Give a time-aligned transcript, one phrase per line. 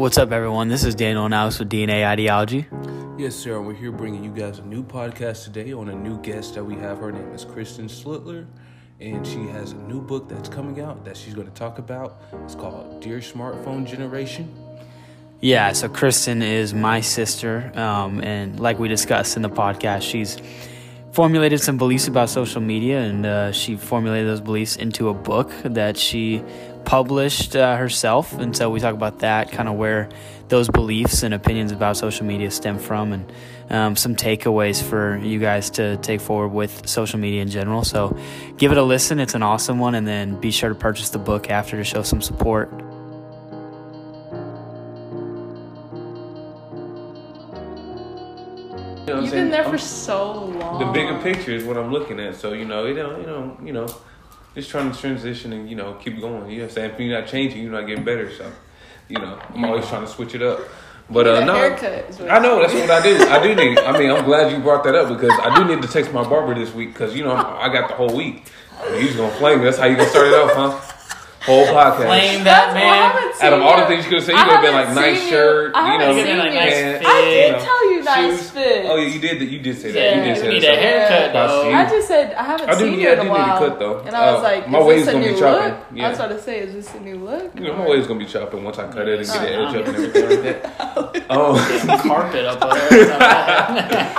[0.00, 0.68] What's up, everyone?
[0.68, 2.64] This is Daniel and with DNA Ideology.
[3.18, 3.58] Yes, sir.
[3.58, 6.64] And we're here bringing you guys a new podcast today on a new guest that
[6.64, 7.00] we have.
[7.00, 8.46] Her name is Kristen Schlittler,
[8.98, 12.22] and she has a new book that's coming out that she's going to talk about.
[12.44, 14.50] It's called Dear Smartphone Generation.
[15.42, 20.38] Yeah, so Kristen is my sister, um, and like we discussed in the podcast, she's
[21.12, 25.52] formulated some beliefs about social media, and uh, she formulated those beliefs into a book
[25.62, 26.42] that she
[26.84, 28.32] published uh, herself.
[28.38, 30.08] And so we talk about that, kind of where
[30.48, 33.32] those beliefs and opinions about social media stem from, and
[33.70, 37.84] um, some takeaways for you guys to take forward with social media in general.
[37.84, 38.16] So
[38.56, 41.18] give it a listen, it's an awesome one, and then be sure to purchase the
[41.20, 42.68] book after to show some support.
[49.06, 49.44] You know You've saying?
[49.44, 50.78] been there I'm- for so long.
[50.78, 52.36] the bigger picture is what I'm looking at.
[52.36, 53.86] So you know, you know, you know, you know,
[54.54, 56.50] just trying to transition and you know keep going.
[56.50, 58.32] You know, what I'm saying if you're not changing, you're not getting better.
[58.32, 58.50] So
[59.08, 60.60] you know, I'm always trying to switch it up.
[61.10, 63.18] But uh, no, I know that's what I do.
[63.28, 63.78] I do need.
[63.80, 66.22] I mean, I'm glad you brought that up because I do need to text my
[66.22, 68.48] barber this week because you know I got the whole week.
[68.94, 69.64] He's gonna flame me.
[69.64, 70.89] That's how you gonna start it off, huh?
[71.40, 72.04] Whole podcast.
[72.04, 73.12] Flame That's that why man.
[73.12, 74.74] haven't Out of all the things you could have said, I you could have been
[74.74, 77.06] like nice seen shirt, I you haven't know, seen Give me, like, nice fit.
[77.06, 78.50] I did you know, tell you nice shoes.
[78.50, 78.84] fit.
[78.90, 79.40] Oh yeah, you did.
[79.40, 79.44] That.
[79.48, 79.98] You did say that.
[80.00, 80.74] Yeah, you did we say need that.
[80.74, 81.72] a haircut, I though.
[81.72, 83.28] I just said I haven't I do- seen yeah, you in I a do need
[83.30, 83.58] a while.
[83.58, 83.98] cut, though.
[84.00, 85.68] And I was Uh, like, my is wave's this a gonna be new chopping.
[85.72, 85.78] look?
[85.94, 86.04] Yeah.
[86.06, 87.54] I was about to say, is this a new look?
[87.54, 89.68] You know, my wave's gonna be chopping once I cut it and get the Yeah.
[89.68, 91.24] edge up and everything like that.
[91.32, 91.54] Oh,
[92.02, 92.60] carpet up
[92.90, 94.10] there.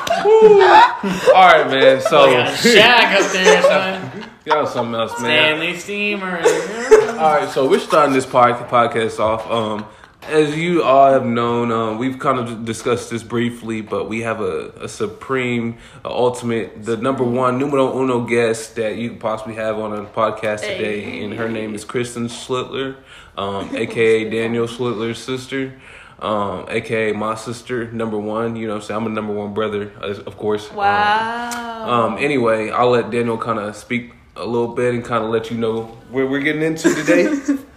[1.35, 2.01] all right, man.
[2.01, 4.10] So Oh, got a shack up there, son.
[4.45, 5.57] y'all something else, man.
[5.57, 6.37] Stanley Steamer.
[7.19, 9.49] All right, so we're starting this pod- podcast off.
[9.49, 9.85] Um,
[10.23, 14.39] as you all have known, um, we've kind of discussed this briefly, but we have
[14.39, 19.55] a, a supreme, a ultimate, the number one, numero uno guest that you could possibly
[19.55, 21.23] have on a podcast today, Hey.
[21.23, 22.97] and her name is Kristen Schlittler,
[23.35, 25.73] um, aka Daniel Schlittler's sister.
[26.19, 28.55] Um, aka my sister, number one.
[28.55, 30.69] You know, what I'm saying I'm a number one brother, of course.
[30.69, 31.89] Um, Wow.
[31.89, 35.51] um, anyway, I'll let Daniel kind of speak a little bit and kind of let
[35.51, 37.57] you know where we're getting into today.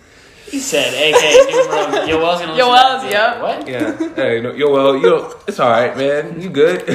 [0.55, 2.53] He said, "AK numero." Yoel's gonna.
[2.53, 3.41] Yoel's, to yep.
[3.41, 3.67] What?
[3.67, 4.15] yeah.
[4.15, 6.41] Hey, no, yo, well, you know, it's all right, man.
[6.41, 6.85] You good?
[6.87, 6.95] it's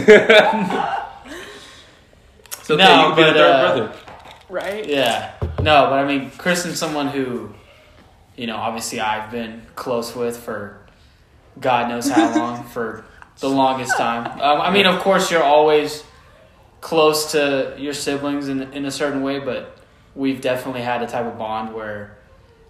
[2.70, 2.78] okay.
[2.78, 3.96] No, you can be the but, third uh, brother.
[4.50, 4.88] right?
[4.88, 5.34] Yeah.
[5.62, 7.54] No, but I mean, Chris Kristen's someone who,
[8.38, 10.80] you know, obviously I've been close with for
[11.60, 13.04] God knows how long, for
[13.40, 14.40] the longest time.
[14.40, 16.04] Um, I mean, of course, you're always
[16.82, 19.78] close to your siblings in, in a certain way, but
[20.16, 22.18] we've definitely had a type of bond where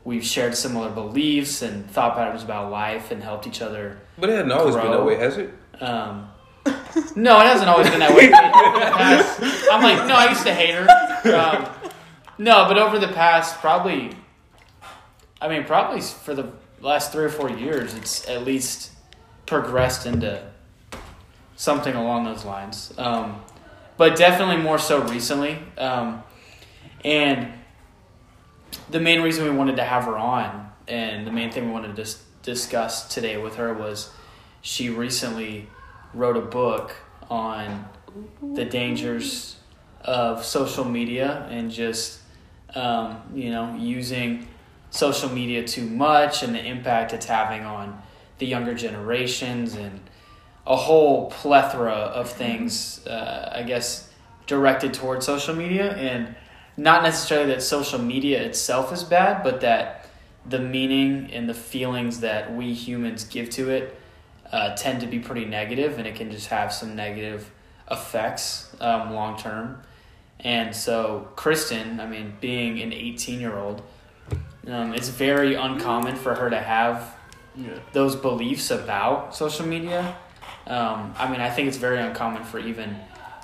[0.03, 4.33] we've shared similar beliefs and thought patterns about life and helped each other But it
[4.33, 5.53] hasn't always been that way, has it?
[5.81, 6.29] um,
[7.15, 8.29] no, it hasn't always been that way.
[8.29, 9.39] Past-
[9.71, 11.33] I'm like, no, I used to hate her.
[11.33, 11.69] Um,
[12.37, 14.11] no, but over the past, probably,
[15.41, 18.91] I mean, probably for the last three or four years, it's at least
[19.45, 20.41] progressed into
[21.55, 22.93] something along those lines.
[22.97, 23.41] Um,
[23.99, 25.59] but definitely more so recently.
[25.77, 26.23] Um,
[27.03, 27.51] and
[28.89, 31.89] the main reason we wanted to have her on, and the main thing we wanted
[31.89, 34.09] to dis- discuss today with her was
[34.61, 35.67] she recently
[36.13, 36.95] wrote a book
[37.29, 37.89] on
[38.53, 39.57] the dangers
[39.99, 42.21] of social media and just
[42.75, 44.47] um, you know using
[44.91, 48.01] social media too much and the impact it's having on
[48.37, 49.99] the younger generations and
[50.69, 54.09] a whole plethora of things uh, i guess
[54.47, 56.35] directed towards social media and
[56.77, 60.05] not necessarily that social media itself is bad but that
[60.45, 63.99] the meaning and the feelings that we humans give to it
[64.51, 67.51] uh, tend to be pretty negative and it can just have some negative
[67.91, 69.81] effects um, long term.
[70.39, 73.81] And so, Kristen, I mean, being an 18 year old,
[74.67, 77.15] um, it's very uncommon for her to have
[77.55, 77.71] Yeah.
[77.93, 80.15] those beliefs about social media.
[80.67, 82.95] Um, I mean, I think it's very uncommon for even,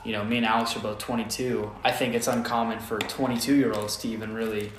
[0.04, 1.72] you know, me and Alex are both 22.
[1.84, 4.72] I think it's uncommon for 22 year olds to even really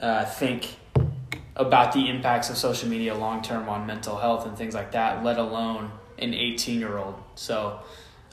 [0.00, 0.76] uh, think
[1.56, 5.24] about the impacts of social media long term on mental health and things like that,
[5.24, 7.16] let alone an 18 year old.
[7.34, 7.80] So,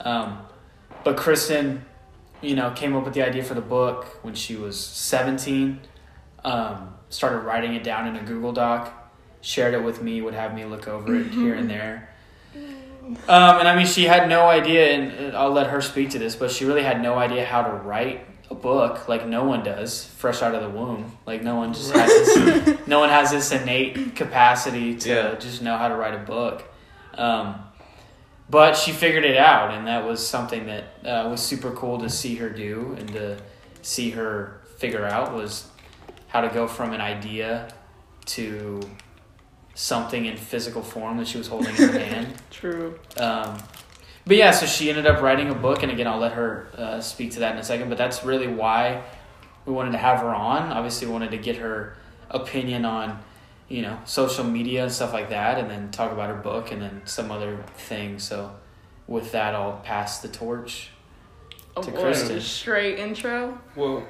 [0.01, 0.39] um,
[1.03, 1.85] but Kristen,
[2.41, 5.79] you know, came up with the idea for the book when she was 17,
[6.43, 9.11] um, started writing it down in a Google Doc,
[9.41, 12.09] shared it with me, would have me look over it here and there.
[13.05, 13.17] Um,
[13.59, 16.49] and I mean, she had no idea, and I'll let her speak to this, but
[16.51, 20.41] she really had no idea how to write a book like no one does, fresh
[20.41, 21.17] out of the womb.
[21.25, 25.35] Like no one just has this, no one has this innate capacity to Yeah.
[25.35, 26.63] just know how to write a book.
[27.15, 27.55] Um,
[28.49, 32.09] but she figured it out, and that was something that uh, was super cool to
[32.09, 33.37] see her do and to
[33.81, 35.67] see her figure out was
[36.27, 37.67] how to go from an idea
[38.25, 38.79] to
[39.75, 42.33] something in physical form that she was holding in her hand.
[42.49, 42.97] True.
[43.17, 43.57] Um,
[44.25, 46.99] but yeah, so she ended up writing a book, and again, I'll let her uh,
[47.01, 47.89] speak to that in a second.
[47.89, 49.03] But that's really why
[49.65, 50.71] we wanted to have her on.
[50.71, 51.95] Obviously, we wanted to get her
[52.31, 53.19] opinion on,
[53.67, 56.81] you know, social media and stuff like that, and then talk about her book and
[56.81, 58.23] then some other things.
[58.23, 58.55] So,
[59.07, 60.89] with that, I'll pass the torch.
[61.77, 62.37] A To what, Kristen.
[62.37, 63.59] a straight intro.
[63.75, 64.07] Well,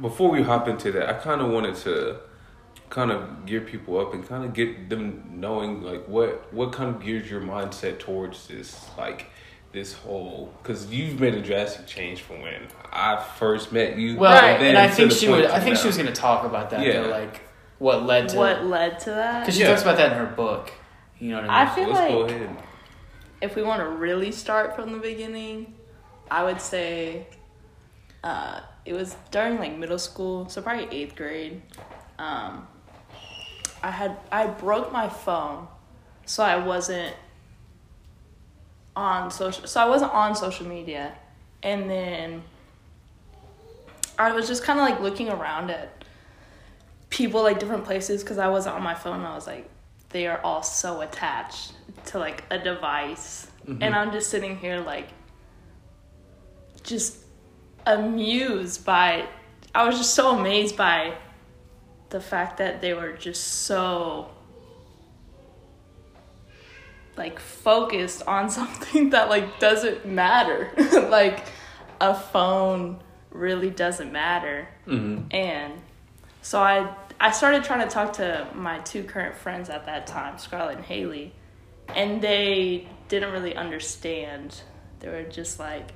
[0.00, 2.20] before we hop into that, I kind of wanted to
[2.94, 6.94] kind of gear people up and kind of get them knowing like what what kind
[6.94, 9.26] of gears your mindset towards this like
[9.72, 14.16] this whole because you've made a drastic change from when I first met you.
[14.16, 14.62] Well, Right.
[14.62, 15.46] and I think she would.
[15.46, 16.86] I think she was going to talk about that.
[16.86, 17.02] Yeah.
[17.02, 17.40] Though, like
[17.80, 19.40] what led to What led to that?
[19.40, 19.70] because she Yeah.
[19.70, 20.70] talks about that in her book.
[21.18, 21.74] You know what I I mean?
[21.74, 22.56] feel Let's go like ahead.
[23.40, 25.74] if we want to really start from the beginning,
[26.30, 27.26] I would say
[28.22, 31.60] uh, it was during like middle school, so probably eighth grade.
[32.20, 32.68] Um,
[33.84, 35.68] I had I broke my phone,
[36.24, 37.14] so I wasn't
[38.96, 39.66] on social.
[39.66, 41.12] So I wasn't on social media,
[41.62, 42.42] and then
[44.18, 46.02] I was just kind of like looking around at
[47.10, 49.20] people like different places because I wasn't on my phone.
[49.20, 49.68] I was like,
[50.08, 51.74] they are all so attached
[52.06, 53.82] to like a device, mm-hmm.
[53.82, 55.08] and I'm just sitting here like
[56.84, 57.18] just
[57.84, 59.26] amused by.
[59.74, 61.18] I was just so amazed by
[62.14, 64.28] the fact that they were just so
[67.16, 70.70] like focused on something that like doesn't matter.
[71.10, 71.44] Like
[72.00, 73.00] a phone
[73.30, 74.68] really doesn't matter.
[74.86, 75.32] Mhm.
[75.34, 75.72] and
[76.42, 80.36] so i i started trying to talk to my two current friends at that time
[80.38, 81.32] scarlett and haley
[81.88, 84.60] and they didn't really understand.
[85.00, 85.88] They were just like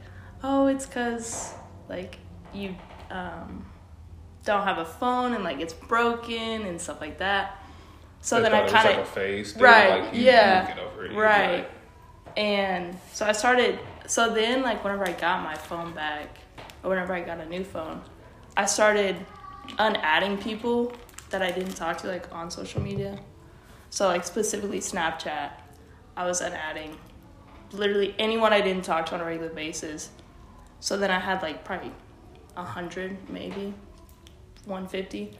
[0.43, 1.53] oh it's because
[1.89, 2.19] like
[2.53, 2.75] you
[3.11, 3.65] um
[4.49, 7.63] don't have a phone and like it's broken and stuff like that
[8.21, 11.05] so They then i kind of like a phase thing, Right, like, you- yeah, you
[11.05, 11.59] it, right.
[11.59, 11.71] like-
[12.37, 13.79] And so I started.
[14.07, 16.29] So then, like, whenever I got my phone back,
[16.83, 18.01] or whenever I got a new phone,
[18.57, 19.17] I started
[19.79, 20.93] unadding people
[21.31, 23.19] that I didn't talk to, like, on social media.
[23.91, 25.51] So, like, specifically Snapchat,
[26.17, 26.97] I was unadding
[27.73, 30.11] literally anyone I didn't talk to on a regular basis.
[30.81, 31.93] So then I had, like, probably
[32.57, 33.75] a 100, maybe
[34.69, 35.37] 150.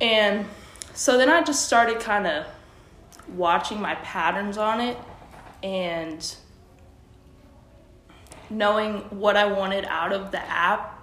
[0.00, 0.46] And
[0.92, 2.46] so then I just started kind of
[3.28, 4.96] watching my patterns on it
[5.62, 6.36] and
[8.50, 11.00] knowing what I wanted out of the app.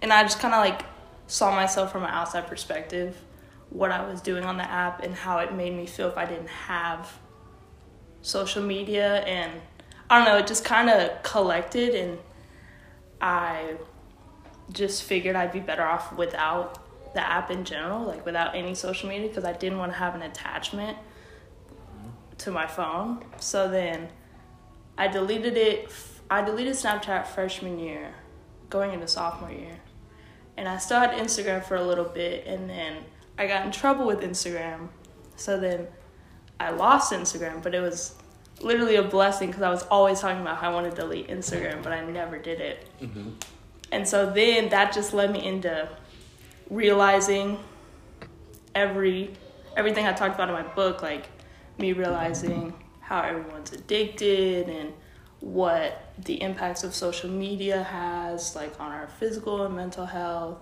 [0.00, 0.84] And I just kind of like
[1.26, 3.20] saw myself from an outside perspective,
[3.70, 6.24] what I was doing on the app and how it made me feel if I
[6.24, 7.12] didn't have
[8.22, 9.20] social media.
[9.22, 9.60] And
[10.08, 12.18] I don't know, it just kind of collected and
[13.20, 13.76] I
[14.72, 16.82] just figured I'd be better off without
[17.14, 20.14] the app in general, like without any social media, because I didn't want to have
[20.14, 20.98] an attachment
[22.38, 23.24] to my phone.
[23.38, 24.08] So then
[24.98, 25.90] I deleted it.
[26.30, 28.14] I deleted Snapchat freshman year,
[28.68, 29.78] going into sophomore year.
[30.56, 32.96] And I still had Instagram for a little bit, and then
[33.38, 34.88] I got in trouble with Instagram.
[35.36, 35.86] So then
[36.58, 38.14] I lost Instagram, but it was
[38.60, 41.82] literally a blessing because I was always talking about how I wanted to delete Instagram,
[41.82, 42.88] but I never did it.
[43.00, 43.30] Mm-hmm.
[43.92, 45.88] And so then that just led me into
[46.70, 47.58] realizing
[48.74, 49.30] every
[49.76, 51.28] everything I talked about in my book, like
[51.78, 54.92] me realizing how everyone's addicted and
[55.40, 60.58] what the impacts of social media has like on our physical and mental health.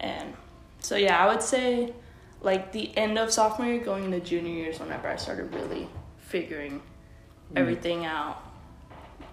[0.00, 0.34] And
[0.80, 1.92] so yeah, I would say
[2.40, 5.88] like the end of sophomore year going into junior years whenever I started really
[6.18, 6.82] figuring
[7.54, 8.42] everything out.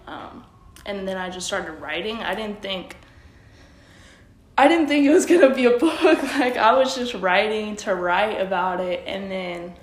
[0.06, 0.44] Um,
[0.84, 2.18] and then I just started writing.
[2.18, 2.96] I didn't think
[4.58, 6.00] I didn't think it was gonna be a book.
[6.38, 9.74] Like I was just writing to write about it, and then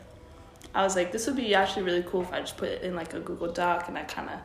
[0.73, 2.95] I was like, this would be actually really cool if I just put it in
[2.95, 4.39] like a Google Doc and I kind of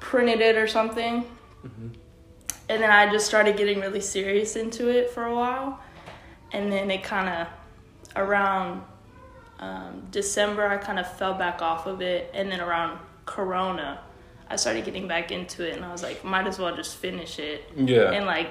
[0.00, 1.24] printed it or something.
[2.70, 5.80] And then I just started getting really serious into it for a while,
[6.52, 7.48] and then it kind of
[8.16, 8.82] around
[9.58, 14.00] um, December I kind of fell back off of it, and then around Corona
[14.50, 17.38] I started getting back into it, and I was like, might as well just finish
[17.38, 18.12] it Yeah.
[18.12, 18.50] and like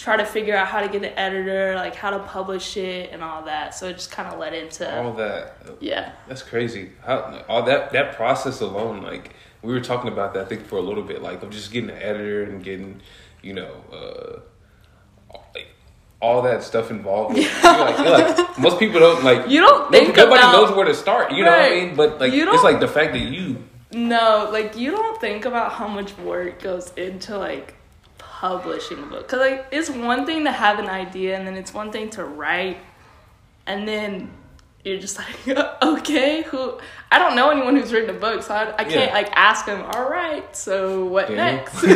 [0.00, 3.22] try to figure out how to get an editor, like how to publish it and
[3.22, 3.74] all that.
[3.74, 5.54] So it just kind of led into all that.
[5.80, 6.90] yeah, That's crazy.
[7.04, 10.76] How all that that process alone, like we were talking about that I think for
[10.76, 13.02] a little bit, like of just getting an editor and getting,
[13.42, 14.40] you know, uh
[15.30, 15.68] all- like
[16.22, 17.36] all that stuff involved.
[17.36, 20.86] You're like, you're like most people don't like You don't think nobody about- knows where
[20.86, 21.32] to start.
[21.32, 21.94] You know what I mean?
[21.94, 25.72] But like You it's like the fact that you no, like you don't think about
[25.72, 27.74] how much work goes into like
[28.40, 29.28] publishing a book.
[29.28, 32.24] Cause like it's one thing to have an idea, and then it's one thing to
[32.24, 32.78] write,
[33.66, 34.30] and then
[34.82, 36.78] you're just like, okay, who?
[37.12, 39.12] I don't know anyone who's written a book, so I, I can't Yeah.
[39.12, 39.82] like ask them.
[39.92, 41.36] All right, so what Damn.
[41.36, 41.82] next?
[41.82, 41.92] Damn.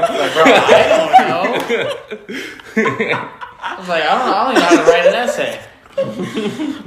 [0.00, 1.44] Like, bro, I don't know.
[3.66, 4.34] I was like, I don't know.
[4.34, 5.60] I don't even know how to write an essay.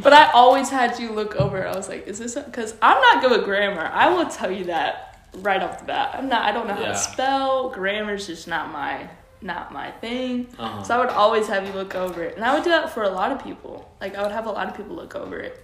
[0.01, 1.67] but I always had you look over.
[1.67, 2.33] I was like, is this?
[2.35, 3.89] Because I'm not good with grammar.
[3.93, 6.15] I will tell you that right off the bat.
[6.17, 6.43] I'm not.
[6.43, 6.87] I don't know how Yeah.
[6.93, 7.69] to spell.
[7.69, 9.07] Grammar's just not my
[9.41, 10.47] not my thing.
[10.57, 10.81] Uh-huh.
[10.83, 13.03] So I would always have you look over it, and I would do that for
[13.03, 13.89] a lot of people.
[14.01, 15.63] Like I would have a lot of people look over it,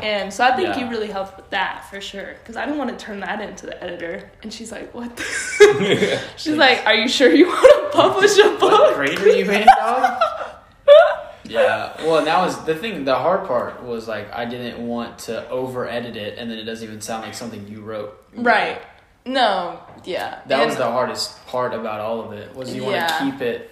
[0.00, 0.80] and so I think Yeah.
[0.80, 2.34] you really helped with that for sure.
[2.42, 5.10] Because I didn't want to turn that into the editor, and she's like, "What?"
[6.36, 9.28] She's like, "Are you sure you want to publish a book?" What book?" grade are
[9.28, 10.20] you in, dog?
[11.50, 11.96] Yeah.
[12.02, 13.04] Well, and that was the thing.
[13.04, 16.64] The hard part was like I didn't want to over edit it, and then it
[16.64, 18.16] doesn't even sound like something you wrote.
[18.34, 18.80] Right.
[19.26, 19.80] No.
[20.04, 20.40] Yeah.
[20.46, 22.54] That was the hardest part about all of it.
[22.54, 23.70] Was you want to keep it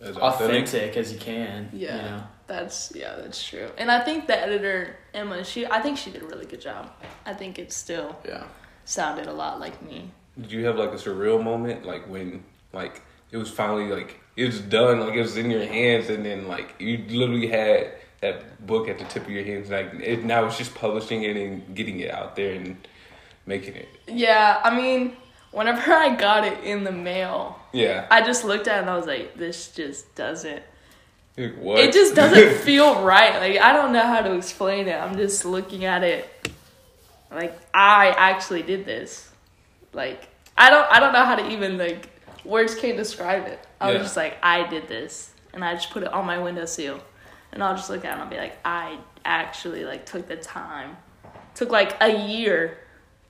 [0.00, 0.62] That's authentic.
[0.64, 1.68] authentic as you can.
[1.72, 1.96] Yeah.
[1.96, 2.22] You know?
[2.46, 3.68] That's yeah, that's true.
[3.76, 6.90] And I think the editor Emma, she I think she did a really good job.
[7.26, 8.44] I think it still Yeah.
[8.86, 10.10] sounded a lot like me.
[10.40, 14.46] Did you have like a surreal moment, like when like it was finally like it
[14.46, 18.64] was done, like it was in your hands, and then like you literally had that
[18.64, 21.74] book at the tip of your hands, like it now it's just publishing it and
[21.74, 22.76] getting it out there and
[23.46, 23.88] making it.
[24.06, 25.16] Yeah, I mean,
[25.50, 28.06] whenever I got it in the mail, Yeah.
[28.10, 30.62] I just looked at it and I was like, this just doesn't.
[31.36, 31.80] Like, what?
[31.80, 33.34] It just doesn't feel right.
[33.40, 34.94] Like I don't know how to explain it.
[34.94, 36.28] I'm just looking at it
[37.30, 39.28] like I actually did this.
[39.92, 42.08] Like I don't I don't know how to even like
[42.48, 43.60] words can't describe it.
[43.80, 43.94] I Yeah.
[43.98, 47.00] was just like I did this and I just put it on my windowsill.
[47.52, 50.36] And I'll just look at it and I'll be like I actually like took the
[50.36, 50.96] time.
[51.54, 52.78] Took like a year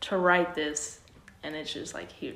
[0.03, 1.01] to write this
[1.43, 2.35] and it's just like here.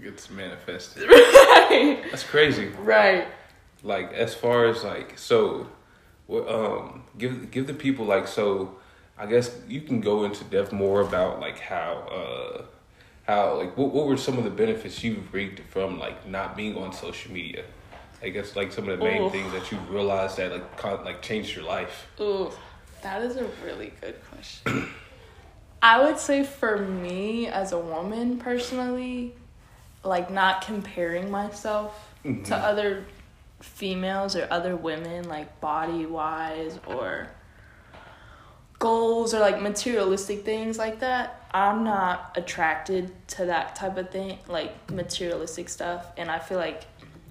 [0.00, 1.08] it's manifested.
[1.08, 2.02] right.
[2.10, 2.68] That's crazy.
[2.78, 3.26] Right.
[3.82, 5.68] like as far as like so
[6.26, 8.76] what um give give the people like so
[9.18, 12.62] i guess you can go into depth more about like how uh
[13.26, 16.76] how like what, what were some of the benefits you've reaped from like not being
[16.76, 17.64] on social media
[18.22, 19.30] i guess like some of the main Ooh.
[19.30, 22.50] things that you realized that like con- like changed your life Ooh,
[23.04, 24.88] that is a really good question.
[25.82, 29.34] I would say for me as a woman personally,
[30.02, 32.52] like not comparing myself to mm-hmm.
[32.52, 33.04] other
[33.60, 37.28] females or other women, like body wise or
[38.84, 41.46] goals or like materialistic things like that.
[41.54, 46.06] I'm not attracted to that type of thing, like materialistic stuff.
[46.18, 46.84] And I feel like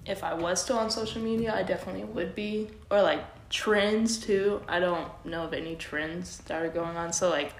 [0.04, 2.70] if I was still on social media, I definitely would be.
[2.90, 4.62] Or like trends too.
[4.66, 7.12] I don't know of any trends that are going on.
[7.12, 7.52] So like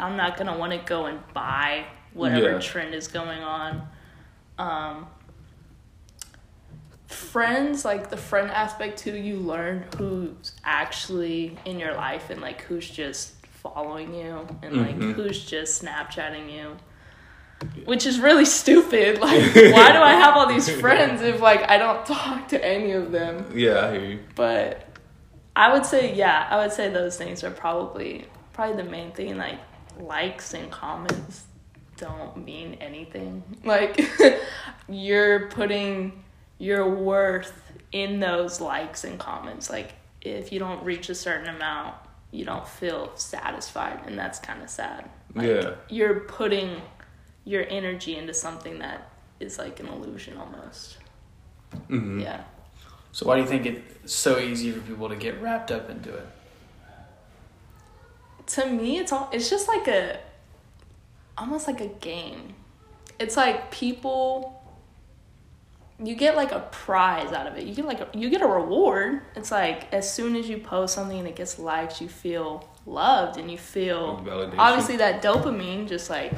[0.00, 2.58] I'm not gonna want to go and buy whatever Yeah.
[2.58, 3.88] trend is going on.
[4.58, 5.06] Um
[7.08, 12.60] friends, like the friend aspect too, you learn who's actually in your life and like
[12.62, 15.14] who's just following you and like Mhm.
[15.14, 16.76] who's just Snapchatting you.
[17.86, 19.18] Which is really stupid.
[19.20, 22.92] Like, why do I have all these friends if like I don't talk to any
[22.92, 23.50] of them?
[23.54, 24.84] yeah i hear you But
[25.56, 29.36] I would say, yeah, I would say those things are probably probably the main thing.
[29.38, 29.58] Like
[29.98, 31.44] likes and comments
[31.96, 33.42] don't mean anything.
[33.64, 34.00] Like
[34.88, 36.22] you're putting
[36.58, 37.62] your worth
[37.92, 39.70] in those likes and comments.
[39.70, 41.94] Like if you don't reach a certain amount,
[42.30, 45.08] you don't feel satisfied, and that's kind of sad.
[45.34, 45.74] Like, Yeah.
[45.88, 46.82] you're putting
[47.44, 49.08] your energy into something that
[49.40, 50.98] is like an illusion almost.
[51.88, 52.22] Mhm.
[52.22, 52.42] Yeah.
[53.12, 56.14] So why do you think it's so easy for people to get wrapped up into
[56.14, 56.26] it?
[58.46, 60.18] to me it's all it's just like a
[61.36, 62.54] almost like a game
[63.18, 64.57] it's like people
[66.02, 67.64] you get like a prize out of it.
[67.64, 69.22] You get like a, you get a reward.
[69.34, 73.36] It's like as soon as you post something and it gets liked you feel loved
[73.36, 74.58] and you feel Validation.
[74.58, 76.32] obviously that dopamine just like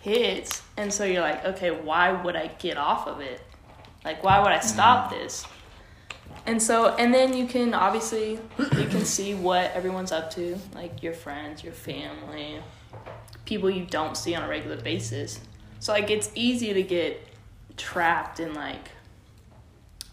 [0.00, 0.62] hits.
[0.76, 3.40] And so you're like okay why would i get off of it?
[4.04, 4.68] Like why would i mm-hmm.
[4.68, 5.44] stop this?
[6.46, 11.02] And so and then you can obviously you can see what everyone's up to like
[11.02, 12.60] your friends your family
[13.44, 15.40] people you don't see on a regular basis.
[15.80, 17.20] So like it's easy to get
[17.76, 18.90] trapped in like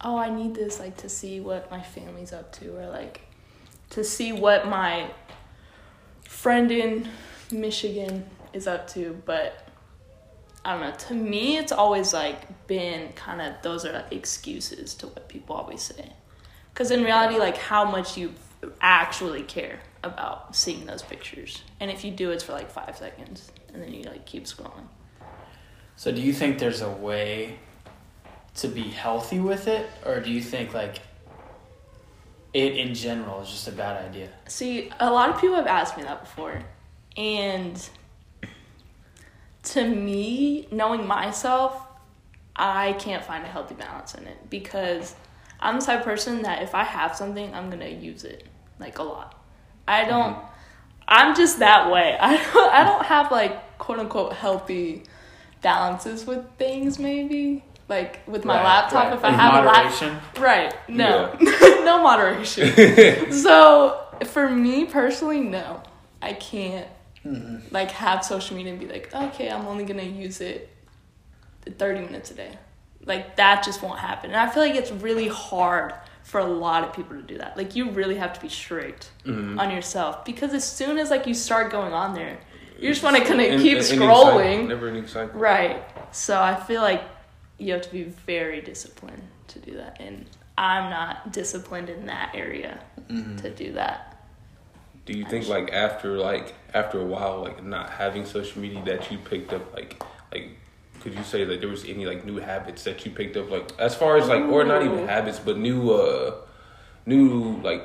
[0.01, 3.21] oh i need this like to see what my family's up to or like
[3.89, 5.09] to see what my
[6.23, 7.07] friend in
[7.51, 9.67] michigan is up to but
[10.63, 10.95] I don't know.
[11.07, 15.55] To me, it's always like been kind of those are like excuses to what people
[15.55, 16.11] always say.
[16.73, 18.33] Because in reality, like how much you
[18.79, 23.51] actually care about seeing those pictures, and if you do, it's for like five seconds,
[23.73, 24.85] and then you like keep scrolling.
[26.01, 27.59] So do you think there's a way
[28.55, 30.97] to be healthy with it, or do you think like
[32.55, 34.29] it in general is just a bad idea.
[34.47, 36.63] See, a lot of people have asked me that before.
[37.15, 37.87] And
[39.61, 41.79] to me, knowing myself,
[42.55, 45.13] I can't find a healthy balance in it because
[45.59, 48.47] I'm the type of person that if I have something, I'm going to use it
[48.79, 49.39] like a lot.
[49.87, 50.47] I don't mm-hmm.
[51.07, 52.17] I'm just that way.
[52.19, 55.03] I don't I don't have like quote unquote healthy
[55.61, 57.63] balances with things maybe.
[57.87, 59.13] Like with my Right, laptop right.
[59.13, 60.73] if I In have a laptop Right.
[60.89, 61.35] No.
[61.41, 63.31] no moderation.
[63.31, 65.83] so for me personally, no.
[66.21, 66.87] I can't
[67.71, 70.69] like have social media and be like, okay, I'm only gonna use it
[71.77, 72.57] thirty minutes a day.
[73.05, 74.31] Like that just won't happen.
[74.31, 77.57] And I feel like it's really hard for a lot of people to do that.
[77.57, 79.59] Like you really have to be strict mm-hmm.
[79.59, 82.39] on yourself because as soon as like you start going on there,
[82.81, 84.67] you just want to kind of keep scrolling.
[84.67, 85.39] never ending cycle.
[85.39, 85.83] Right.
[86.11, 87.03] So I feel like
[87.57, 89.97] you have to be very disciplined to do that.
[89.99, 90.25] And
[90.57, 94.25] I'm not disciplined in that area to do that.
[95.05, 99.11] Do you think like after like after a while like not having social media that
[99.11, 100.49] you picked up like like
[101.01, 103.71] could you say that there was any like new habits that you picked up like
[103.79, 106.35] as far as like or not even habits but new uh
[107.05, 107.83] new like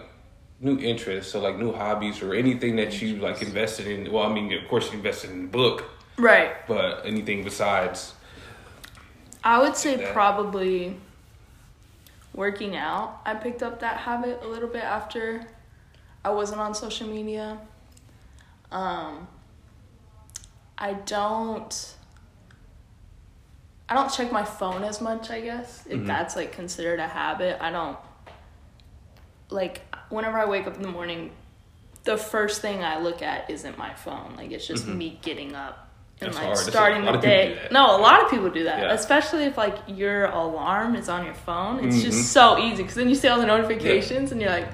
[0.61, 4.33] new interests so like new hobbies or anything that you like invested in well I
[4.33, 5.85] mean of course you invested in the book
[6.19, 6.67] Right.
[6.67, 8.15] but anything besides
[9.45, 10.13] I would say that.
[10.13, 10.97] probably
[12.35, 13.21] working out.
[13.25, 15.47] I picked up that habit a little bit after
[16.25, 17.59] I wasn't on social media.
[18.73, 19.29] Um,
[20.77, 21.95] I don't.
[23.89, 25.31] I don't check my phone as much.
[25.31, 26.07] I guess if Mhm.
[26.09, 27.97] that's like considered a habit, I don't.
[29.49, 31.31] Like whenever I wake up in the morning,
[32.05, 34.35] the first thing I look at isn't my phone.
[34.37, 34.97] Like it's just Mhm.
[34.97, 35.89] me getting up
[36.21, 36.59] and That's like hard.
[36.59, 37.59] Starting the day.
[37.71, 38.93] No, a lot of people do that, Yeah.
[38.93, 41.85] especially if like your alarm is on your phone.
[41.85, 42.03] It's Mhm.
[42.03, 44.69] just so easy because then you see all the notifications and you're like,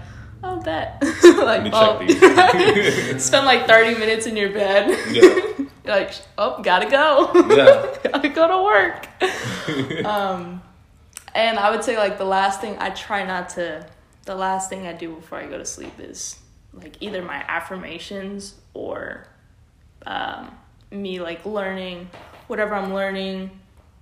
[0.44, 1.02] oh, bet.
[1.38, 1.98] like, oh.
[2.06, 3.24] check these.
[3.28, 4.90] spend like 30 minutes in your bed.
[5.10, 5.22] yeah
[5.84, 7.32] You're like, oh, gotta go.
[7.56, 10.06] yeah gotta go to work.
[10.06, 10.62] um,
[11.34, 13.84] and I would say like the last thing I try not to,
[14.24, 16.38] the last thing I do before I go to sleep is
[16.72, 19.26] like either my affirmations or
[20.06, 20.50] um,
[20.90, 22.08] me like learning
[22.46, 23.50] whatever I'm learning.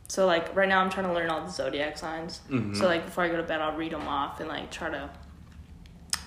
[0.09, 2.41] So like right now I'm trying to learn all the zodiac signs.
[2.49, 2.77] Mhm.
[2.77, 5.11] So like before I go to bed I'll read them off and like try to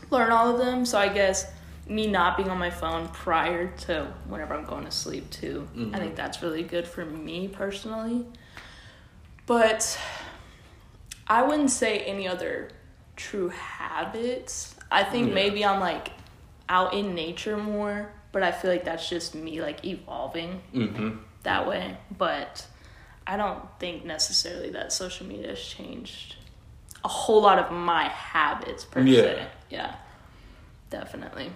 [0.10, 0.86] learn all of them.
[0.86, 1.52] So I guess
[1.88, 5.68] me not being on my phone prior to whenever I'm going to sleep too.
[5.94, 8.26] I think that's really good for me personally.
[9.46, 10.00] But
[11.28, 12.70] I wouldn't say any other
[13.16, 14.76] true habits.
[14.92, 15.34] I think Yeah.
[15.36, 16.12] maybe I'm like
[16.70, 21.68] out in nature more, but I feel like that's just me like evolving mm-hmm that
[21.68, 21.98] way.
[22.18, 22.66] But
[23.28, 26.38] I don't think necessarily that social media has changed
[27.04, 29.22] a whole lot of my habits per Yeah.
[29.22, 29.48] se.
[29.70, 29.96] Yeah.
[30.90, 31.52] Definitely.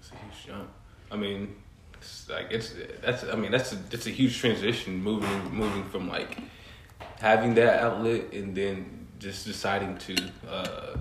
[0.00, 0.68] It's a huge jump.
[1.10, 1.56] I mean,
[1.94, 6.08] it's like it's that's I mean that's a, it's a huge transition moving moving from
[6.08, 6.38] like
[7.20, 10.14] having that outlet and then just deciding to
[10.48, 10.96] uh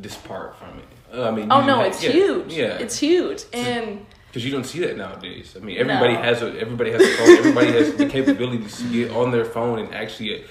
[0.00, 0.84] depart from it.
[1.16, 2.52] Uh, I mean, Oh no, ha- it's yeah, huge.
[2.52, 3.42] Yeah, It's huge.
[3.52, 5.56] And because you don't see that nowadays.
[5.56, 6.22] I mean, everybody No.
[6.22, 7.36] has a everybody has a phone.
[7.38, 10.46] everybody has the capabilities to get on their phone and actually uh,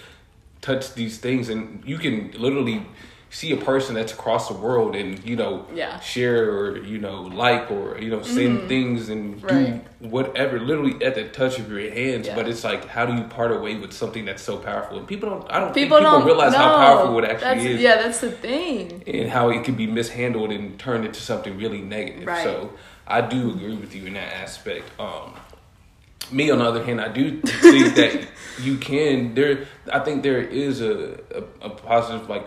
[0.62, 2.86] touch these things, and you can literally
[3.32, 5.90] see a person that's across the world and you know Yeah.
[5.92, 6.02] Mm-hmm.
[6.02, 9.84] share or you know like or you know send things and Right.
[10.02, 12.36] do whatever literally at the touch of your hands Yeah.
[12.36, 15.30] but it's like how do you part away with something that's so powerful and people
[15.30, 18.20] don't i don't people think people don't realize how powerful it actually is Yeah, that's
[18.20, 19.04] the thing.
[19.06, 22.26] and how it can be mishandled and turned into something really negative.
[22.28, 22.44] Right.
[22.44, 22.74] So
[23.08, 24.86] I do agree with you in that aspect.
[25.00, 25.34] Um,
[26.32, 28.28] me, on the other hand, I do think that
[28.62, 29.34] you can.
[29.34, 32.46] There, I think there is a a, a positive like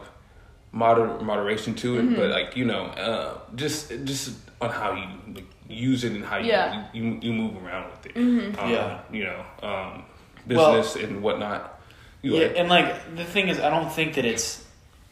[0.73, 2.15] moder- moderation to it, Mm-hmm.
[2.17, 6.37] but like you know, uh, just just on how you like, use it and how
[6.39, 6.73] you Yeah.
[6.93, 6.97] Mm-hmm.
[6.97, 8.17] you, you move around with it.
[8.17, 9.01] Um, Yeah.
[9.13, 10.05] you know, um,
[10.49, 11.81] Well- business and whatnot.
[12.23, 14.65] You Yeah, like- and like the thing is, I don't think that it's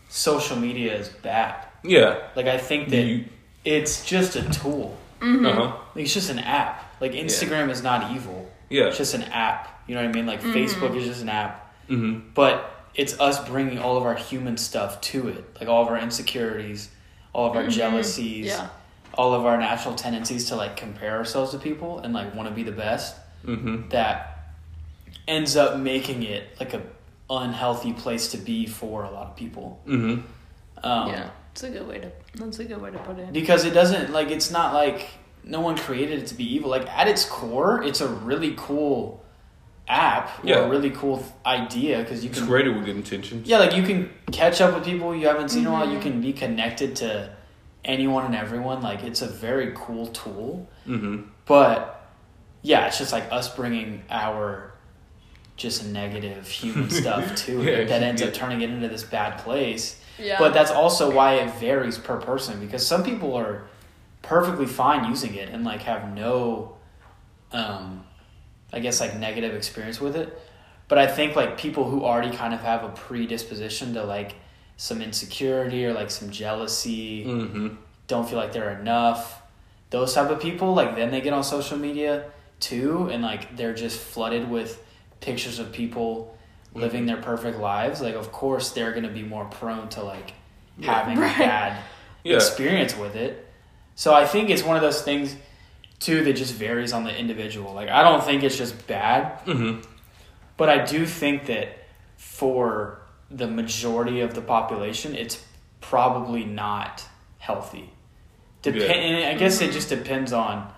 [0.09, 1.55] social media is bad.
[1.83, 2.17] yeah.
[2.37, 3.25] Like I think that You-
[3.65, 4.97] it's just a tool.
[5.21, 5.47] Mm-hmm.
[5.47, 5.73] Uh huh.
[5.95, 6.83] Like it's just an app.
[7.01, 8.51] Like Instagram is not evil.
[8.69, 8.85] Yeah.
[8.89, 9.83] It's just an app.
[9.87, 10.27] You know what I mean?
[10.27, 10.57] Like Mm-hmm.
[10.59, 11.75] Facebook is just an app.
[11.89, 12.31] Mm-hmm.
[12.35, 15.45] But it's us bringing all of our human stuff to it.
[15.61, 16.91] Like all of our insecurities,
[17.33, 18.63] all of our jealousies, Mm-hmm.
[18.63, 18.69] Yeah.
[19.15, 22.55] all of our natural tendencies to like compare ourselves to people and like want to
[22.55, 23.17] be the best.
[23.45, 23.89] Mm-hmm.
[23.91, 24.55] That
[25.29, 26.83] ends up making it like a
[27.29, 29.81] unhealthy place to be for a lot of people.
[29.87, 30.21] Mm-hmm.
[30.87, 31.31] Um, yeah.
[31.53, 33.33] It's a good way to that's a good way to put it.
[33.33, 35.09] because it doesn't like it's not like
[35.43, 39.23] no one created it to be evil like at its core it's a really cool
[39.91, 42.45] app or a really cool idea because you can.
[42.45, 43.49] It's can with good intentions.
[43.49, 45.91] yeah like you can catch up with people you haven't seen in a while.
[45.91, 47.35] You can be connected to
[47.85, 48.83] anyone and everyone.
[48.83, 50.69] Like it's a very cool tool.
[50.87, 51.29] Mm-hmm.
[51.47, 52.09] But
[52.63, 54.73] yeah, it's just like us bringing our
[55.57, 58.29] just negative human stuff to Yeah, it that ends yeah.
[58.29, 60.01] up turning it into this bad place.
[60.19, 60.39] Yeah.
[60.39, 63.67] But that's also why it varies per person because some people are
[64.23, 66.77] perfectly fine using it and like have no
[67.53, 68.05] um
[68.73, 70.39] I guess like negative experience with it.
[70.89, 74.35] But I think like people who already kind of have a predisposition to like
[74.77, 77.69] some insecurity or like some jealousy, Mm-hmm.
[78.07, 79.41] don't feel like they're enough.
[79.91, 82.25] Those type of people, like then they get on social media
[82.61, 84.85] too, and like they're just flooded with
[85.21, 86.37] pictures of people
[86.75, 88.01] living their perfect lives.
[88.01, 90.33] Like, of course, they're gonna be more prone to like
[90.79, 90.93] Yeah.
[90.95, 91.35] having Right.
[91.37, 91.83] a bad
[92.25, 92.37] Yeah.
[92.37, 93.47] experience with it.
[93.97, 95.35] So I think it's one of those things
[96.01, 97.73] too that just varies on the individual.
[97.75, 99.83] Like, I don't think it's just bad, Mm-hmm.
[100.57, 101.69] but I do think that
[102.17, 105.43] for the majority of the population, it's
[105.81, 107.05] probably not
[107.39, 107.91] healthy.
[108.63, 108.85] Dep- Yeah.
[108.93, 110.71] and I guess it just depends on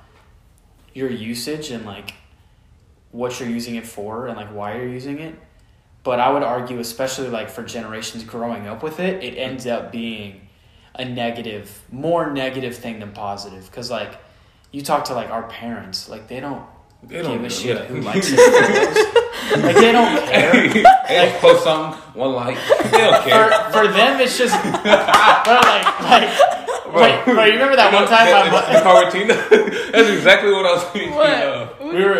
[0.94, 2.14] your usage and like
[3.10, 5.34] what you're using it for and like why you're using it.
[6.04, 9.92] But I would argue, especially like for generations growing up with it, it ends up
[9.92, 10.48] being
[10.94, 13.64] a negative, more negative thing than positive.
[13.66, 14.12] Because like
[14.72, 16.64] you talk to like our parents, like they don't
[17.02, 17.84] They give don't a shit yeah.
[17.84, 18.38] who likes it.
[19.62, 20.52] like they don't care.
[21.06, 22.56] hey, post something, one like.
[22.90, 23.50] They don't For, care.
[23.70, 26.30] for them, it's just, bro, like, like,
[26.94, 29.34] wait, bro, you remember that You one know, time that- my, that's Cartina?
[29.92, 31.30] That's exactly what I was thinking What?
[31.30, 31.80] of.
[31.80, 32.18] we were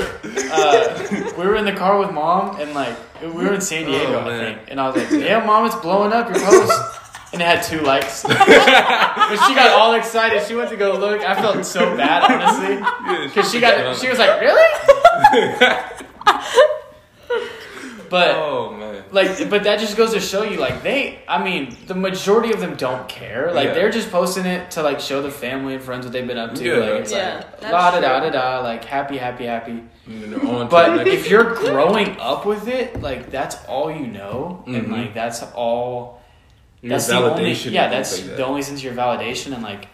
[0.53, 4.21] uh, we were in the car with mom and like we were in San Diego,
[4.25, 6.73] Oh, I think, and I was like, "Yeah, mom, it's blowing up your post,"
[7.33, 8.23] and it had two likes.
[8.23, 8.37] but
[9.47, 10.47] she got all excited.
[10.47, 11.21] She went to go look.
[11.23, 12.77] I felt so bad, honestly,
[13.29, 14.63] because she got she was like, "Really?"
[18.11, 19.05] but Oh man.
[19.11, 22.61] like, but that just goes to show you, like they, I mean, the majority of
[22.61, 23.51] them don't care.
[23.53, 23.75] Like Yeah.
[23.75, 26.55] they're just posting it to like show their family and friends what they've been up
[26.57, 26.65] to.
[26.65, 26.75] Yeah.
[26.77, 29.83] Like it's Yeah, like la da da da da, like happy, happy, happy.
[30.07, 33.31] And then they're on to the But next- if you're growing up with it, like
[33.31, 34.93] that's all you know, and Mhm.
[34.93, 36.22] like that's all.
[36.83, 37.89] Your That's the only, validation yeah.
[37.89, 39.87] That's things like the only sense of your validation, and like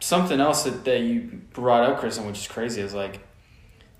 [0.00, 3.20] something else that, that you brought up, Kristen, which is crazy, is like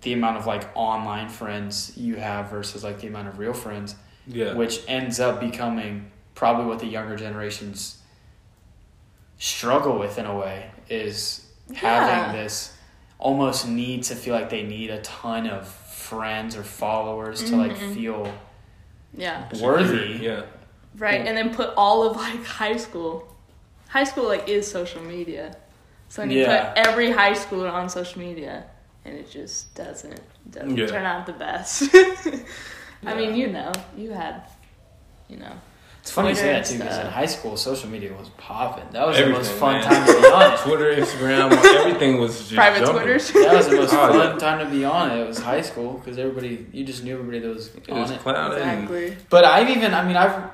[0.03, 3.95] the amount of like online friends you have versus like the amount of real friends,
[4.27, 4.55] Yeah.
[4.55, 7.99] which ends up becoming probably what the younger generations
[9.39, 11.79] struggle with in a way is Yeah.
[12.07, 12.73] having this
[13.19, 17.73] almost need to feel like they need a ton of friends or followers to like
[17.77, 17.95] Mhm.
[17.95, 18.35] feel
[19.15, 19.49] Yeah.
[19.61, 20.19] worthy.
[20.23, 20.43] Yeah.
[20.99, 23.27] Right, and then put all of like high school.
[23.89, 25.57] High school like is social media.
[26.09, 26.73] So when you Yeah.
[26.75, 28.65] put every high schooler on social media
[29.05, 30.87] and it just doesn't doesn't Yeah.
[30.87, 31.95] turn out the best.
[33.07, 34.43] I mean, you know, you had
[35.29, 35.53] you know.
[36.07, 38.85] It's funny you say that too because in high school social media was popping.
[38.93, 39.83] That was the most fun man.
[39.83, 40.59] time to be on it.
[40.61, 42.95] Twitter, Instagram, everything was just Private jumping.
[43.03, 43.33] Twitters.
[43.33, 44.39] That was the most Oh, fun yeah.
[44.39, 45.21] time to be on it.
[45.21, 48.13] It was high school because everybody you just knew everybody that was It on was
[48.13, 48.21] it.
[48.21, 48.59] clouded.
[48.63, 49.17] and- Exactly.
[49.31, 50.45] But I've even, I mean, I've,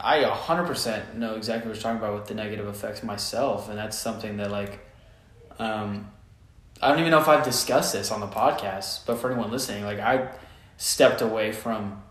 [0.00, 3.68] I 100% know exactly what you're talking about with the negative effects myself.
[3.68, 4.78] And that's something that, like,
[5.58, 6.10] um,
[6.80, 9.84] I don't even know if I've discussed this on the podcast, but for anyone listening,
[9.84, 10.28] like, I
[10.78, 12.01] stepped away from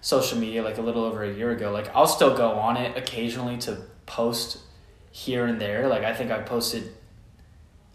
[0.00, 1.72] social media like a little over a year ago.
[1.72, 4.58] Like, I'll still go on it occasionally to post
[5.10, 5.88] here and there.
[5.88, 6.92] Like, I think I posted,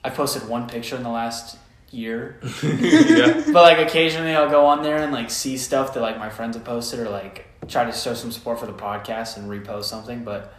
[0.04, 1.58] I posted one picture in the last
[1.92, 3.44] year yeah.
[3.54, 6.56] but like occasionally I'll go on there and like see stuff that like my friends
[6.56, 10.24] have posted or like try to show some support for the podcast and repost something.
[10.24, 10.54] But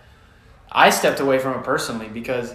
[0.71, 2.55] I stepped away from it personally because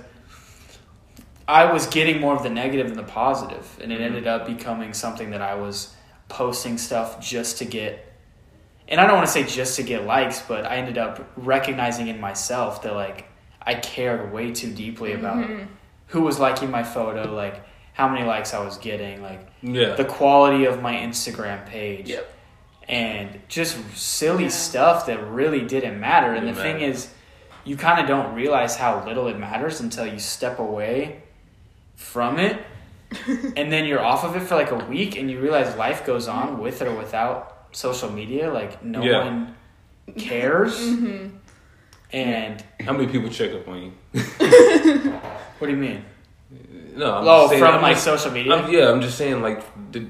[1.48, 4.04] I was getting more of the negative than the positive, and it mm-hmm.
[4.04, 5.96] ended up becoming something that I was
[6.28, 8.06] posting stuff just to get.
[8.90, 12.08] And I don't want to say just to get likes, but I ended up recognizing
[12.08, 13.26] in myself that like
[13.62, 15.66] I cared way too deeply about mm-hmm.
[16.08, 19.94] who was liking my photo, like how many likes I was getting, like Yeah.
[19.94, 22.10] the quality of my Instagram page.
[22.10, 22.34] Yep.
[22.88, 24.50] And just silly Yeah.
[24.50, 26.34] stuff that really didn't matter.
[26.34, 26.92] And the Didn't thing matter.
[26.92, 27.10] is,
[27.66, 31.22] you kind of don't realize how little it matters until you step away
[31.96, 32.58] from it.
[33.28, 36.28] and then you're off of it for like a week and you realize life goes
[36.28, 38.52] on with or without social media.
[38.52, 39.24] Like, no Yeah.
[39.26, 39.56] one
[40.18, 40.76] cares.
[40.80, 41.36] Mm-hmm.
[42.12, 43.92] And How many people check up on you?
[45.60, 46.04] what do you mean?
[46.96, 47.14] No.
[47.18, 48.56] I'm oh, just saying, from I'm like just- social media?
[48.56, 50.08] I'm- yeah, I'm just saying, like, the,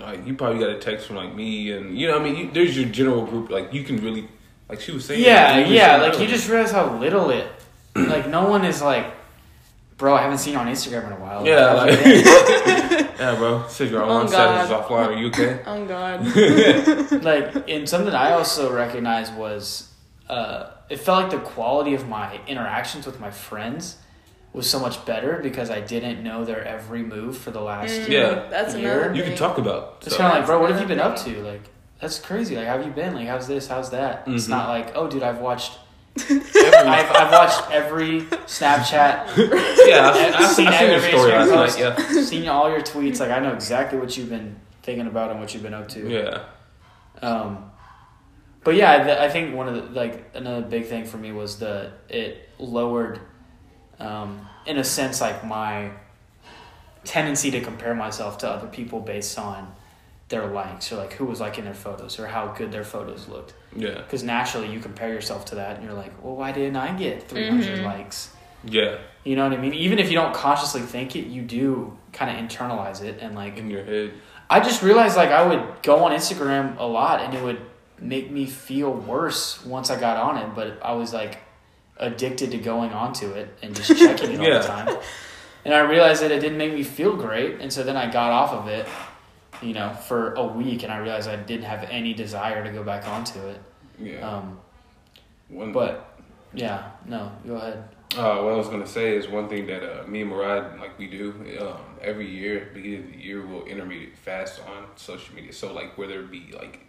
[0.00, 2.50] like, you probably got a text from like me, and you know, I mean, you,
[2.52, 3.50] there's your general group.
[3.50, 4.28] Like, you can really,
[4.68, 5.20] like, she was saying.
[5.22, 5.96] Yeah, you was yeah.
[5.96, 7.46] Like you just realize how little it.
[7.96, 9.06] Like no one is like,
[9.96, 10.14] bro.
[10.14, 11.44] I haven't seen you on Instagram in a while.
[11.46, 12.04] Yeah, Like, like,
[13.18, 13.66] Yeah, bro.
[13.68, 14.30] Said your Oh, online God.
[14.30, 15.06] status is offline.
[15.08, 15.60] Are you okay?
[15.66, 17.22] Oh God.
[17.22, 19.88] like and something I also recognized was
[20.28, 23.96] uh, it felt like the quality of my interactions with my friends
[24.52, 28.08] was so much better because I didn't know their every move for the last.
[28.08, 28.48] Year Yeah.
[28.50, 29.00] That's Year.
[29.04, 29.14] another.
[29.14, 30.02] You can talk about.
[30.06, 31.42] It's kind of like, bro, what have you been up to?
[31.42, 31.62] Like,
[32.00, 32.56] that's crazy.
[32.56, 33.14] Like, how have you been?
[33.14, 33.68] Like, how's this?
[33.68, 34.24] How's that?
[34.26, 34.50] It's Mhm.
[34.50, 35.78] not like, oh, dude, I've watched.
[36.18, 39.36] I've, I've watched every Snapchat,
[39.86, 41.96] yeah, I've, I've, I've seen your every story Instagram last night.
[42.10, 42.22] Yeah.
[42.22, 43.20] seen all your tweets.
[43.20, 46.08] Like, I know exactly what you've been thinking about and what you've been up to.
[46.08, 46.44] Yeah.
[47.22, 47.70] Um,
[48.64, 51.32] but yeah, I, th- I think one of the like another big thing for me
[51.32, 53.20] was the it lowered,
[53.98, 55.92] um, in a sense, like my
[57.04, 59.74] tendency to compare myself to other people based on
[60.28, 63.54] their likes or like who was liking their photos or how good their photos looked.
[63.74, 63.94] Yeah.
[63.94, 67.28] Because naturally, you compare yourself to that, and you're like, well, why didn't I get
[67.28, 67.84] 300 Mhm.
[67.84, 68.30] likes?
[68.64, 68.96] Yeah.
[69.24, 69.74] You know what I mean?
[69.74, 73.56] Even if you don't consciously think it, you do kind of internalize it and like
[73.58, 74.12] In your head.
[74.50, 77.58] I just realized like I would go on Instagram a lot and it would
[77.98, 81.38] make me feel worse once I got on it, but I was like
[81.96, 84.58] addicted to going onto it and just checking it all Yeah.
[84.58, 84.96] the time.
[85.64, 88.30] And I realized that it didn't make me feel great, and so then I got
[88.32, 88.86] off of it,
[89.62, 92.82] you know, for a week, and I realized I didn't have any desire to go
[92.82, 93.60] back onto it.
[93.98, 94.28] Yeah.
[94.28, 94.58] Um,
[95.48, 96.18] One, but
[96.52, 97.84] yeah, no, go ahead.
[98.16, 100.98] Uh, what I was gonna say is one thing that uh, me and Murad like
[100.98, 105.52] we do um, every year, beginning of the year, we'll intermediate fast on social media.
[105.52, 106.80] So like whether it be like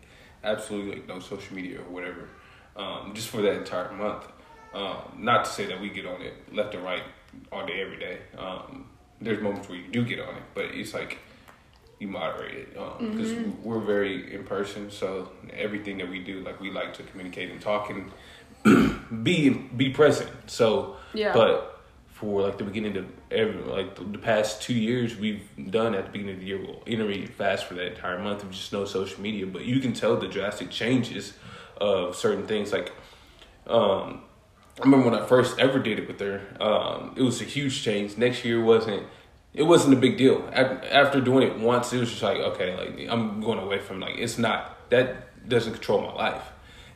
[0.44, 2.28] absolutely like no social media or whatever,
[2.76, 4.26] um, just for that entire month.
[4.74, 7.04] Um, not to say that we get on it left and right
[7.52, 8.18] all day every day.
[8.38, 8.90] Um,
[9.22, 11.20] there's moments where you do get on it, but it's like
[12.04, 13.32] you moderate it because
[13.64, 14.92] we're very in person.
[14.92, 18.12] So everything that we do, like we like to communicate and talk and
[19.24, 20.30] be be present.
[20.48, 21.34] So Yeah.
[21.34, 21.70] but
[22.08, 26.06] for like the beginning of every like the, the past two years, we've done at
[26.06, 28.86] the beginning of the year, we'll intermediate fast for that entire month of just no
[28.86, 29.46] social media.
[29.48, 31.34] But you can tell the drastic changes
[31.78, 32.72] of certain things.
[32.72, 32.92] Like,
[33.66, 34.24] um,
[34.80, 36.42] I remember when I first ever did it with her.
[36.60, 38.18] Um, it was a huge change.
[38.18, 39.04] Next year wasn't.
[39.54, 40.50] It wasn't a big deal.
[40.52, 44.16] After doing it once, it was just like, okay, like I'm going away from like
[44.18, 46.44] it's not that doesn't control my life.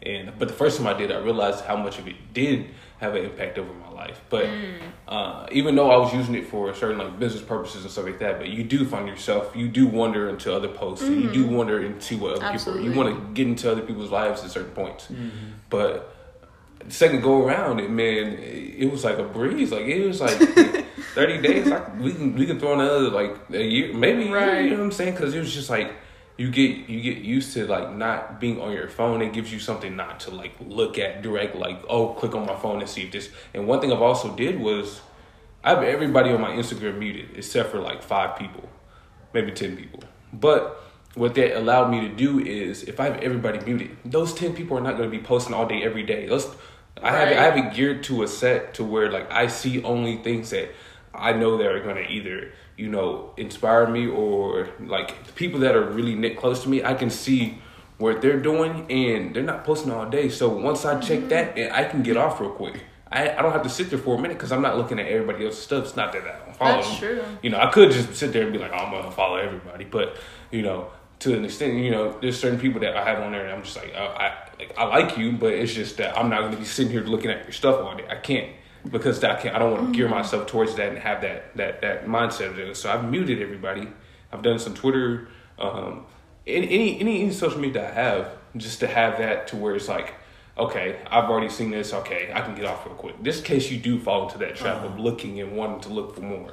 [0.01, 2.67] And but the first time I did, I realized how much of it did
[2.99, 4.21] have an impact over my life.
[4.29, 4.79] But mm.
[5.07, 8.19] uh, even though I was using it for certain like business purposes and stuff like
[8.19, 11.45] that, but you do find yourself, you do wander into other posts, and you do
[11.45, 11.55] mm-hmm.
[11.55, 12.89] wonder into what other Absolutely.
[12.89, 13.05] people.
[13.05, 15.29] You want to get into other people's lives at certain points, mm-hmm.
[15.69, 16.16] but the
[16.89, 19.71] second go around, it man, it was like a breeze.
[19.71, 20.37] Like it was like
[21.15, 21.67] thirty days.
[21.67, 24.29] Like we can we can throw another like a year, maybe.
[24.29, 24.63] Right.
[24.63, 25.13] you know what I'm saying?
[25.13, 25.93] Because it was just like
[26.37, 29.21] you get you get used to like not being on your phone.
[29.21, 31.55] It gives you something not to like look at direct.
[31.55, 33.29] Like oh, click on my phone and see if this.
[33.53, 35.01] And one thing I've also did was
[35.63, 38.69] I have everybody on my Instagram muted except for like five people,
[39.33, 40.03] maybe ten people.
[40.31, 40.81] But
[41.17, 44.77] what that allowed me to do is if I have everybody muted, those ten people
[44.77, 46.27] are not going to be posting all day every day.
[46.27, 46.47] Those
[47.01, 47.37] I have Right.
[47.37, 50.69] I have it geared to a set to where like I see only things that
[51.13, 55.59] I know that are going to either you know inspire me or like the people
[55.61, 56.83] that are really knit close to me.
[56.83, 57.61] I can see
[57.97, 60.29] what they're doing and they're not posting all day.
[60.29, 61.29] So once I check mm-hmm.
[61.29, 62.83] that, I can get off real quick.
[63.11, 65.07] I, I don't have to sit there for a minute because I'm not looking at
[65.07, 65.85] everybody else's stuff.
[65.85, 66.97] It's not that I don't follow That's them.
[66.97, 67.23] true.
[67.41, 69.85] You know, I could just sit there and be like, oh, I'm gonna follow everybody,
[69.85, 70.17] but
[70.51, 73.43] you know, to an extent, you know, there's certain people that I have on there,
[73.43, 76.29] and I'm just like, oh, I like I like you, but it's just that I'm
[76.29, 78.05] not gonna be sitting here looking at your stuff all day.
[78.09, 78.51] I can't
[78.89, 79.55] because that I can't.
[79.55, 82.51] I don't want to gear myself towards that and have that that that mindset.
[82.51, 82.77] Of it.
[82.77, 83.87] So I've muted everybody.
[84.31, 86.05] I've done some Twitter, um,
[86.45, 89.87] any any any, any social media I have, just to have that to where it's
[89.87, 90.13] like.
[90.57, 91.93] Okay, I've already seen this.
[91.93, 93.21] Okay, I can get off real quick.
[93.21, 96.21] This case you do fall into that trap of looking and wanting to look for
[96.21, 96.51] more.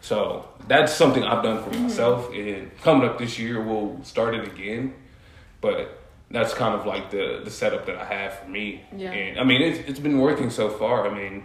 [0.00, 1.84] So that's something I've done for mm-hmm.
[1.84, 2.32] myself.
[2.32, 4.94] And coming up this year, we'll start it again.
[5.60, 8.82] But that's kind of like the the setup that I have for me.
[8.96, 9.10] Yeah.
[9.10, 11.08] And I mean, it's it's been working so far.
[11.08, 11.44] I mean,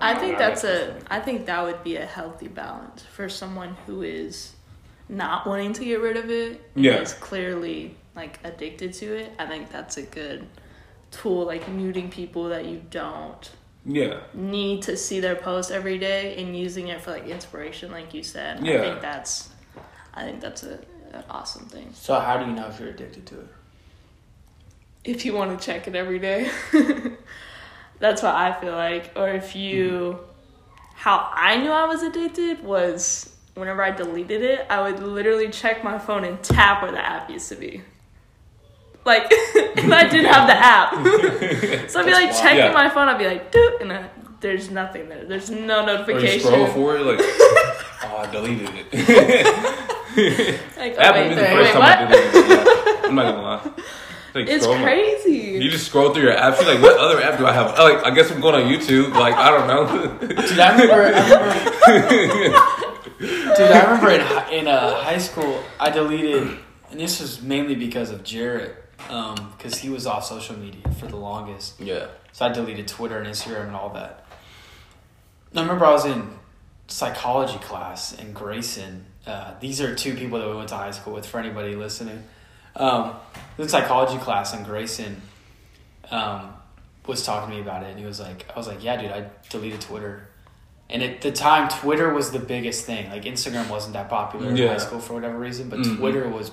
[0.00, 0.96] I don't think that's a.
[1.08, 4.54] I think that would be a healthy balance for someone who is
[5.08, 6.70] not wanting to get rid of it.
[6.74, 7.00] Yeah.
[7.00, 9.32] Is clearly like addicted to it.
[9.38, 10.46] I think that's a good
[11.10, 13.50] tool, like muting people that you don't
[13.86, 18.12] yeah, need to see their post every day and using it for like inspiration, like
[18.12, 18.64] you said.
[18.66, 18.74] yeah.
[18.74, 19.50] I think that's.
[20.12, 20.78] I think that's a
[21.12, 21.90] an awesome thing.
[21.92, 23.48] So how do you know if you're addicted to it?
[25.06, 26.50] if you want to check it every day.
[27.98, 29.12] That's what I feel like.
[29.16, 30.74] Or if you, mm-hmm.
[30.94, 35.82] how I knew I was addicted was whenever I deleted it, I would literally check
[35.82, 37.82] my phone and tap where the app used to be.
[39.06, 40.92] Like, 'cause I didn't have the app.
[41.90, 42.74] so I'd be like That's checking wild.
[42.74, 45.24] my phone, I'd be like, doot, and I there's nothing there.
[45.24, 46.40] There's no Or you notification.
[46.40, 48.92] scroll for it, like, oh, I deleted it.
[50.76, 51.98] Like, oh, Happened to wait, me the wait, time what?
[51.98, 52.48] I deleted it.
[52.48, 53.00] Yeah.
[53.08, 53.70] I'm not gonna lie.
[54.34, 55.30] Like, It's scroll my- crazy.
[55.62, 56.60] You just scroll through your apps.
[56.60, 57.74] You're like, what other app do I have?
[57.78, 59.14] Oh, like, I guess I'm going on YouTube.
[59.14, 60.18] Like, I don't know.
[60.28, 61.14] Dude, I remember.
[61.14, 62.58] I remember
[63.56, 66.58] dude, I remember in in uh, high school, I deleted,
[66.90, 71.16] and this was mainly because of Jarrett, because he was off social media for the
[71.16, 71.80] longest.
[71.80, 72.06] yeah.
[72.32, 74.24] So I deleted Twitter and Instagram and all that.
[75.54, 76.28] I remember I was in
[76.86, 79.06] psychology class in Grayson.
[79.26, 81.24] Uh, these are two people that we went to high school with.
[81.26, 82.22] For anybody listening,
[82.76, 83.14] um,
[83.58, 85.20] in psychology class in Grayson,
[86.10, 86.52] um,
[87.06, 89.10] was talking to me about it, and he was like, "I was like, yeah, dude,
[89.10, 90.28] I deleted Twitter."
[90.90, 93.10] And at the time, Twitter was the biggest thing.
[93.10, 95.96] Like Instagram wasn't that popular in high school for whatever reason, but Mhm.
[95.98, 96.50] Twitter was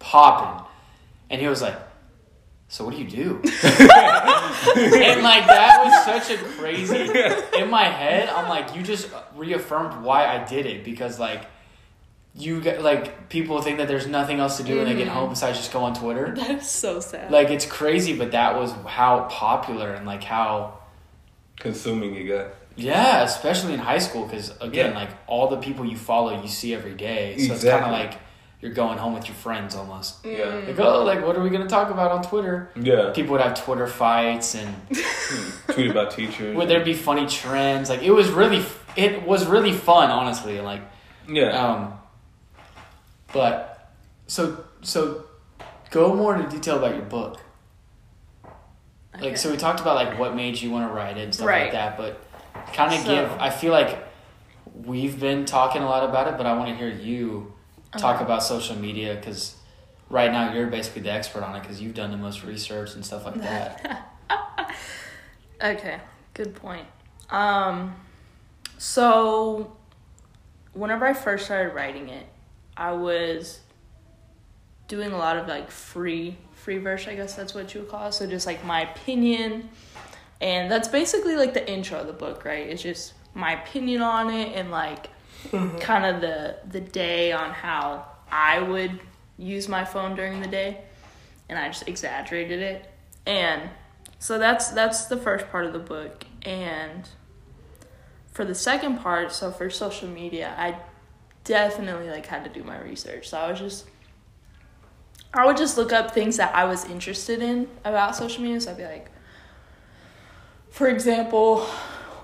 [0.00, 0.66] popping.
[1.30, 1.76] And he was like,
[2.68, 7.10] "So what do you do?" and like that was such a crazy
[7.58, 11.44] in my head i'm like you just reaffirmed why i did it because like
[12.34, 15.12] you get like people think that there's nothing else to do when they get Mhm.
[15.12, 17.30] home besides just go on twitter That's so sad.
[17.30, 20.78] like it's crazy but that was how popular and like how
[21.58, 22.48] Consuming you got.
[22.76, 24.98] yeah especially in high school because again Yeah.
[24.98, 28.14] like all the people you follow you see every day so it's kind of like
[28.60, 30.60] you're going home with your friends almost Yeah.
[30.66, 33.10] like oh like what are we gonna talk about on twitter Yeah.
[33.14, 34.74] people would have twitter fights and
[35.68, 36.54] Tweet about teachers.
[36.56, 38.64] would there be funny trends like it was really
[38.96, 40.82] it was really fun honestly like
[41.28, 41.50] Yeah.
[41.50, 41.94] um
[43.32, 43.92] but
[44.26, 45.24] so so
[45.90, 47.40] go more into detail about your book
[49.14, 49.30] Okay.
[49.30, 51.46] like so we talked about like what made you want to write it and stuff
[51.48, 51.62] Right.
[51.64, 52.20] like that but
[52.74, 54.06] kind of So- give i feel like
[54.84, 57.52] we've been talking a lot about it but i want to hear you
[57.96, 58.24] talk Okay.
[58.24, 59.56] about social media because
[60.08, 63.04] right now you're basically the expert on it because you've done the most research and
[63.04, 64.06] stuff like that
[65.62, 66.00] Okay,
[66.32, 66.86] good point.
[67.28, 67.94] Um,
[68.78, 69.76] so
[70.72, 72.26] whenever I first started writing it,
[72.78, 73.60] I was
[74.88, 78.08] doing a lot of like free free verse, I guess that's what you would call
[78.08, 78.12] it.
[78.14, 79.68] So just like my opinion,
[80.40, 82.66] and that's basically like the intro of the book, right?
[82.66, 85.08] It's just my opinion on it and like
[85.48, 85.78] Mm-hmm.
[85.78, 89.00] kind of the the day on how I would
[89.38, 90.82] use my phone during the day,
[91.48, 92.90] and I just exaggerated it.
[93.26, 93.70] And
[94.18, 96.24] so that's that's the first part of the book.
[96.42, 97.08] And
[98.32, 100.76] for the second part so for social media i
[101.44, 103.28] definitely like had to do my research.
[103.28, 103.86] So i was just
[105.34, 108.60] i would just look up things that i was interested in about social media.
[108.60, 109.10] So i'd be like
[110.70, 111.66] for example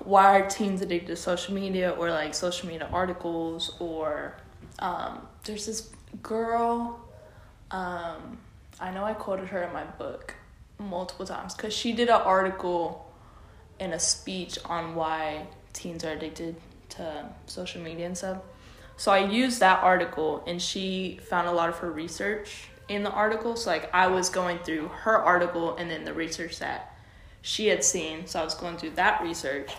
[0.07, 4.35] why are teens addicted to social media or like social media articles or
[4.79, 5.89] um, there's this
[6.21, 6.99] girl
[7.71, 8.37] um,
[8.79, 10.33] i know i quoted her in my book
[10.79, 13.11] multiple times because she did an article
[13.79, 16.55] and a speech on why teens are addicted
[16.89, 18.39] to social media and stuff.
[18.95, 23.11] So I used that article and she found a lot of her research in the
[23.11, 23.55] article.
[23.55, 26.95] So like I was going through her article and then the research that
[27.41, 28.25] she had seen.
[28.25, 29.71] So I was going through that research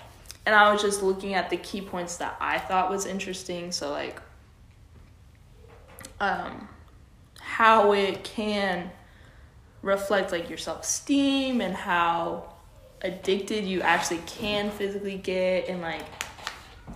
[0.48, 3.70] and I was just looking at the key points that I thought was interesting.
[3.70, 4.18] So like
[6.20, 6.66] um
[7.38, 8.90] how it can
[9.82, 12.54] reflect like your self-esteem and how
[13.02, 16.06] addicted you actually can physically get and like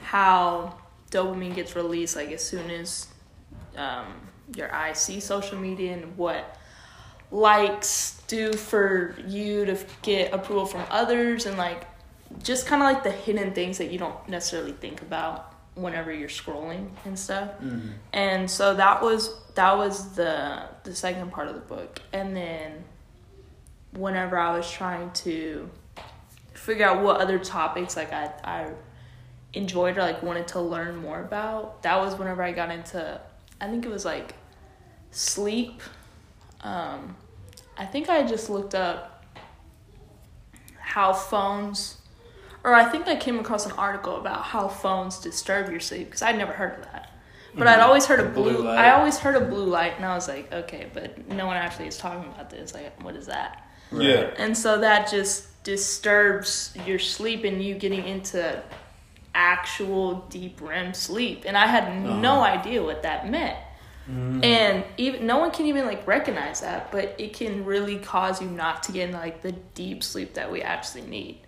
[0.00, 0.74] how
[1.10, 3.08] dopamine gets released like as soon as
[3.76, 4.06] um,
[4.56, 6.56] your eyes see social media and what
[7.30, 11.86] likes do for you to get approval from others and like
[12.42, 16.28] just kind of like the hidden things that you don't necessarily think about whenever you're
[16.28, 17.50] scrolling and stuff.
[18.12, 22.00] And so that was that was the the second part of the book.
[22.12, 22.84] And then
[23.92, 25.68] whenever i was trying to
[26.54, 28.70] figure out what other topics like i i
[29.52, 33.20] enjoyed or like wanted to learn more about that was whenever i got into
[33.60, 34.34] i think it was like
[35.10, 35.82] sleep.
[36.62, 37.14] Um
[37.76, 39.26] i think i just looked up
[40.78, 41.98] how phones
[42.64, 46.22] or I think I came across an article about how phones disturb your sleep because
[46.22, 47.10] I'd never heard of that.
[47.54, 47.86] But I'd mm-hmm.
[47.86, 48.64] always heard of Blue blue.
[48.64, 48.78] light.
[48.78, 51.86] I always heard of blue light, and I was like, okay, but no one actually
[51.86, 52.72] is talking about this.
[52.72, 53.66] Like, what is that?
[53.92, 54.30] Yeah.
[54.38, 58.62] And so that just disturbs your sleep and you getting into
[59.34, 61.44] actual deep REM sleep.
[61.46, 62.20] And I had uh-huh.
[62.20, 63.58] no idea what that meant.
[64.10, 64.44] Mm.
[64.44, 68.48] And even no one can even like recognize that, but it can really cause you
[68.48, 71.41] not to get into like the deep sleep that we actually need.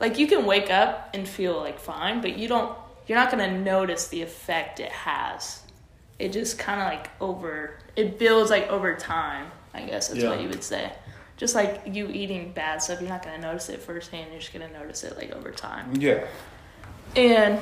[0.00, 2.76] Like you can wake up and feel like fine, but you don't
[3.06, 5.62] you're not going to notice the effect it has.
[6.18, 10.40] It just kind of like over it builds like over time, I guess that's what
[10.40, 10.92] you would say.
[11.36, 14.30] just like you eating bad stuff, you're not gonna notice it firsthand.
[14.30, 15.94] You're just gonna notice it like over time.
[15.96, 16.26] Yeah.
[17.16, 17.60] And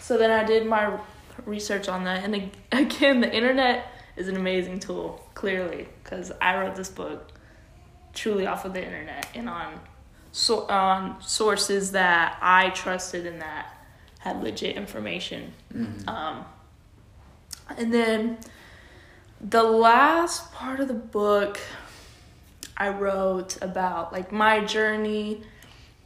[0.00, 0.98] so then I did my
[1.46, 2.24] research on that.
[2.24, 7.32] And again, the internet is an amazing tool, clearly, because I wrote this book
[8.12, 9.80] truly off of the internet and on
[10.34, 13.68] so on sources that I trusted and that
[14.18, 15.52] had legit information.
[16.08, 16.44] Um,
[17.78, 18.38] and then
[19.40, 21.60] the last part of the book,
[22.76, 25.44] I wrote about like my journey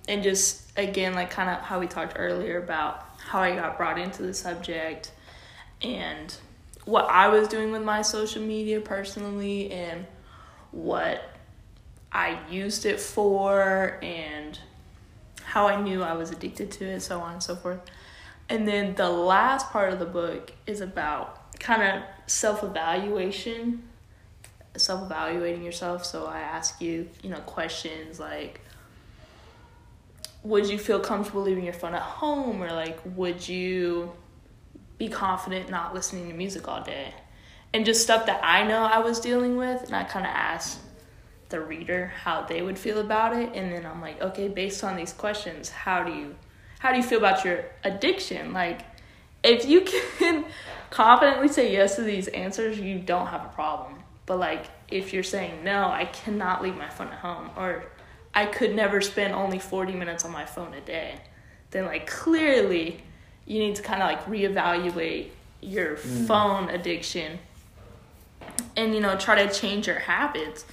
[0.09, 3.99] and just again like kind of how we talked earlier about how I got brought
[3.99, 5.11] into the subject
[5.81, 6.35] and
[6.85, 10.05] what I was doing with my social media personally and
[10.70, 11.38] what
[12.13, 14.59] I used it for and
[15.45, 17.81] how I knew I was addicted to it, so on and so forth.
[18.49, 23.83] And then the last part of the book is about kind of self evaluation,
[24.77, 26.05] self evaluating yourself.
[26.05, 28.61] So I ask you, you know, questions like,
[30.43, 32.63] would you feel comfortable leaving your phone at home?
[32.63, 34.13] Or like, would you
[34.97, 37.13] be confident not listening to music all day?
[37.75, 39.83] And just stuff that I know I was dealing with.
[39.83, 40.79] And I kind of asked
[41.49, 43.51] the reader how they would feel about it.
[43.55, 46.36] And then I'm like, okay, based on these questions, how do you
[46.78, 48.53] how do you feel about your addiction?
[48.53, 48.82] Like,
[49.42, 49.80] if you
[50.18, 50.44] can
[50.90, 53.94] confidently say yes to these answers, you don't have a problem.
[54.26, 57.84] But like, if you're saying no, I cannot leave my phone at home, or
[58.34, 61.18] I could never spend only 40 minutes on my phone a day,
[61.70, 63.03] then like clearly
[63.46, 65.28] you need to kind of like reevaluate
[65.61, 66.26] your mm.
[66.26, 67.38] phone addiction
[68.76, 70.64] and you know try to change your habits.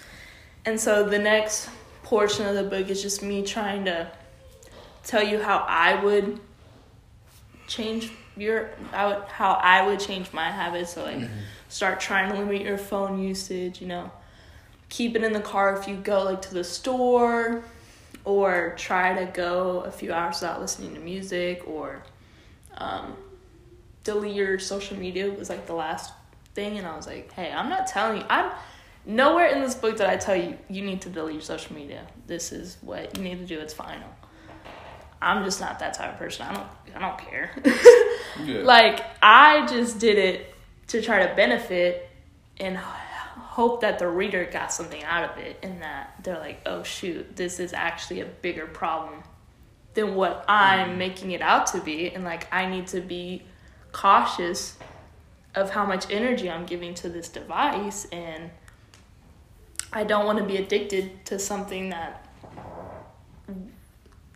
[0.65, 1.69] And so the next
[2.03, 4.11] portion of the book is just me trying to
[5.03, 6.39] tell you how I would
[7.67, 10.93] change your how I would change my habits.
[10.93, 11.29] So like
[11.69, 14.11] start trying to limit your phone usage, you know.
[14.89, 17.63] Keep it in the car if you go like to the store
[18.23, 22.01] or try to go a few hours without listening to music or
[22.77, 23.15] um,
[24.03, 26.13] delete your social media was like the last
[26.53, 28.51] thing and I was like, hey, I'm not telling you I'm
[29.05, 32.05] nowhere in this book that I tell you you need to delete your social media.
[32.27, 34.09] This is what you need to do, it's final.
[35.21, 36.45] I'm just not that type of person.
[36.47, 37.51] I don't I don't care.
[38.43, 38.63] Yeah.
[38.63, 40.53] like I just did it
[40.87, 42.09] to try to benefit
[42.59, 46.83] and hope that the reader got something out of it and that they're like, "Oh
[46.83, 49.23] shoot, this is actually a bigger problem
[49.93, 50.97] than what I'm mm-hmm.
[50.97, 53.43] making it out to be." And like I need to be
[53.93, 54.77] cautious
[55.55, 58.51] of how much energy I'm giving to this device and
[59.95, 62.27] I don't want to be addicted to something that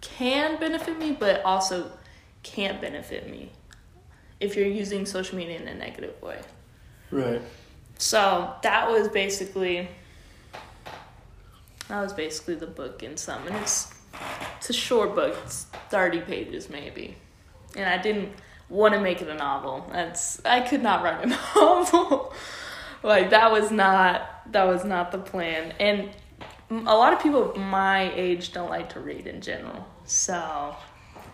[0.02, 1.92] can benefit me but also
[2.44, 3.52] can't benefit me
[4.40, 6.40] if you're using social media in a negative way.
[7.12, 7.42] Right.
[7.98, 9.90] So that was basically
[11.90, 13.94] that was basically the book in sum, and it's
[14.58, 15.36] it's a short book.
[15.44, 17.18] It's thirty pages maybe,
[17.76, 18.32] and I didn't
[18.70, 19.90] want to make it a novel.
[19.92, 22.34] That's I could not write a novel.
[23.04, 26.10] Like that was not that was not the plan, and
[26.72, 29.88] a lot of people my age don't like to read in general.
[30.06, 30.76] So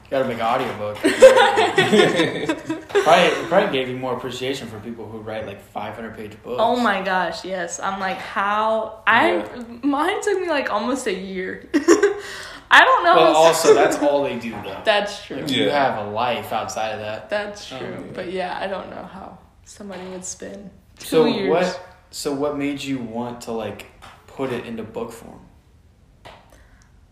[0.10, 0.98] Got to make an audiobook.
[2.90, 6.58] probably, probably gave you more appreciation for people who write like 500 page books.
[6.60, 7.80] Oh my gosh, yes.
[7.80, 9.02] I'm like, how?
[9.08, 9.44] I
[9.82, 11.68] mine took me like almost a year.
[11.74, 13.16] I don't know.
[13.16, 14.82] Well, also, that's all they do, though.
[14.84, 15.38] that's true.
[15.38, 17.30] Like, You have a life outside of that.
[17.30, 17.80] That's true.
[17.80, 18.12] yeah.
[18.14, 21.50] But yeah, I don't know how somebody would spend two So years.
[21.50, 21.98] what?
[22.12, 23.88] So what made you want to like
[24.28, 25.40] put it into book form?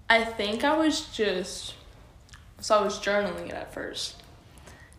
[0.09, 1.75] I think I was just
[2.59, 4.21] so I was journaling it at first.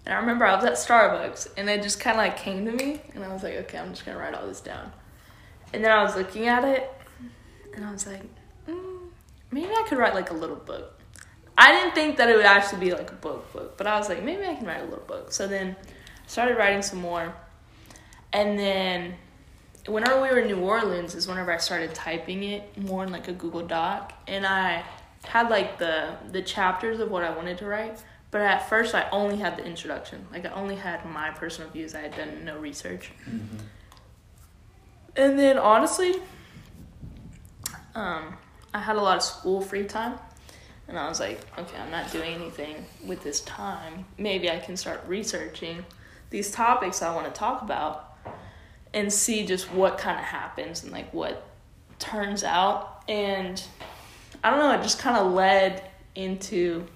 [0.04, 2.72] And I remember I was at Starbucks and it just kind of like came to
[2.72, 4.92] me and I was like, okay, I'm just going to write all this down.
[5.72, 6.90] And then I was looking at it
[7.74, 8.22] and I was like,
[8.68, 8.98] mm,
[9.50, 11.00] maybe I could write like a little book.
[11.56, 14.08] I didn't think that it would actually be like a book book, but I was
[14.10, 15.32] like, maybe I can write a little book.
[15.32, 17.34] So then I started writing some more.
[18.34, 19.14] And then
[19.86, 23.28] whenever we were in New Orleans is whenever I started typing it more in like
[23.28, 24.84] a Google Doc and I
[25.22, 29.08] had like the the chapters of what I wanted to write, but at first I
[29.10, 30.26] only had the introduction.
[30.32, 31.94] Like I only had my personal views.
[31.94, 33.12] I had done no research.
[35.16, 36.16] And then honestly,
[37.94, 38.36] um,
[38.74, 40.18] I had a lot of school free time.
[40.88, 44.04] And I was like, okay, I'm not doing anything with this time.
[44.18, 45.84] Maybe I can start researching
[46.30, 48.03] these topics I want to talk about
[48.94, 51.46] and see just what kind of happens and like what
[51.98, 53.02] turns out.
[53.08, 53.62] And
[54.42, 56.86] I don't know, it just kind of led into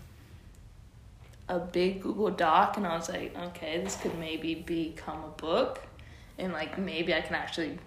[1.49, 2.77] a big Google Doc.
[2.77, 5.83] And I was like, okay, this could maybe become a book.
[6.39, 7.79] And like maybe I can actually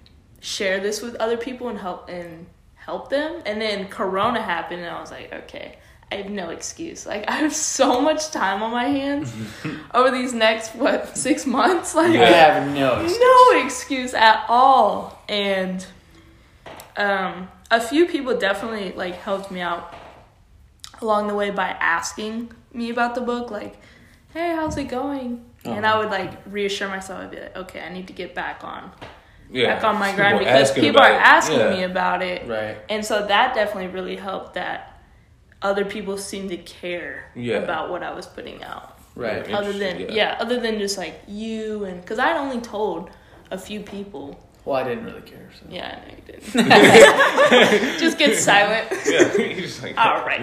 [0.41, 2.45] share this with other people and help and
[2.75, 3.41] help them.
[3.45, 5.77] And then Corona happened, and I was like, okay,
[6.11, 7.05] I have no excuse.
[7.05, 9.33] Like I have so much time on my hands
[9.93, 11.95] over these next what six months.
[12.01, 13.19] Like I have no excuse.
[13.19, 15.23] no excuse at all.
[15.29, 15.85] And
[16.97, 19.93] um, a few people definitely like helped me out
[21.01, 23.79] along the way by asking me about the book, like,
[24.33, 25.99] "Hey, how's it going?" And I Uh-huh.
[25.99, 27.21] would like reassure myself.
[27.21, 28.91] I'd be like, "Okay, I need to get back on
[29.49, 29.75] Yeah.
[29.75, 31.69] back on my People grind because people are asking Yeah.
[31.69, 32.77] me about it." Right.
[32.89, 34.90] And so that definitely really helped that
[35.61, 37.57] other people seemed to care Yeah.
[37.57, 39.49] about what I was putting out Right.
[39.51, 40.11] Other than yeah.
[40.11, 40.37] yeah.
[40.39, 43.09] other than just like you and because I'd only told
[43.51, 44.39] a few people.
[44.63, 45.49] Well, I didn't really care.
[45.59, 45.65] So.
[45.69, 47.99] Yeah, I know you didn't.
[47.99, 48.87] just get silent.
[49.05, 49.27] Yeah.
[49.37, 50.41] He's just like, All right.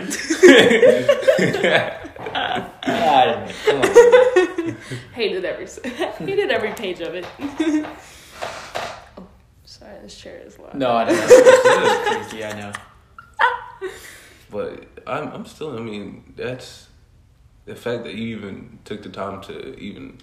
[2.83, 3.87] I didn't.
[3.87, 4.77] oh.
[5.15, 5.67] hated every
[6.27, 7.25] hated every page of it.
[9.17, 9.27] oh,
[9.65, 10.75] sorry, this chair is loud.
[10.75, 11.25] No, I didn't.
[11.27, 12.45] It's creaky.
[12.45, 12.73] I know.
[14.51, 15.77] But I'm, I'm still.
[15.77, 16.89] I mean, that's
[17.65, 20.19] the fact that you even took the time to even,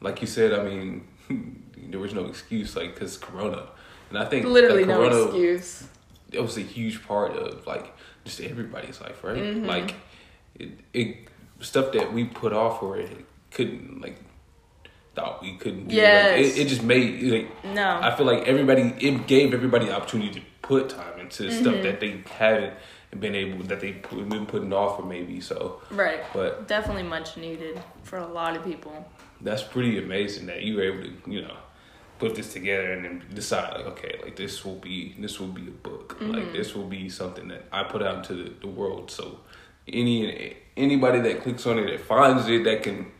[0.00, 0.52] like you said.
[0.52, 1.06] I mean,
[1.76, 3.68] there was no excuse, like because Corona,
[4.08, 5.88] and I think Literally that no Corona, excuse.
[6.32, 7.92] It was a huge part of like
[8.24, 9.36] just everybody's life, right?
[9.36, 9.66] Mm-hmm.
[9.66, 9.94] Like
[10.54, 11.16] it, it
[11.60, 14.16] stuff that we put off or it couldn't like
[15.14, 15.96] thought we couldn't do.
[15.96, 16.56] like, Yes.
[16.56, 18.00] it, it just made like No.
[18.00, 21.82] I feel like everybody it gave everybody the opportunity to put time into stuff mm-hmm.
[21.82, 22.74] that they haven't
[23.18, 25.80] been able that they've been putting off for maybe so.
[25.90, 26.20] right.
[26.32, 29.04] But Definitely much needed for a lot of people.
[29.40, 31.56] that's pretty amazing that you were able to you know
[32.18, 35.62] put this together and then decide like okay like this will be this will be
[35.66, 36.52] a book like mm-hmm.
[36.52, 39.40] this will be something that I put out into the, the world so
[39.88, 43.10] any anybody that clicks on it that finds it that can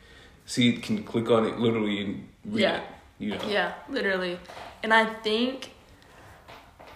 [0.44, 2.76] see it can click on it literally and read Yeah.
[2.76, 2.82] it
[3.18, 4.38] you know Yeah, literally.
[4.82, 5.72] And I think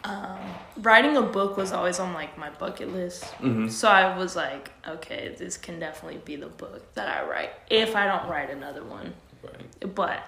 [0.04, 0.38] um,
[0.82, 3.24] writing a book was always on like my bucket list.
[3.40, 3.70] Mhm.
[3.70, 7.96] So I was like, okay, this can definitely be the book that I write if
[7.96, 9.14] I don't write another one.
[9.42, 10.20] right But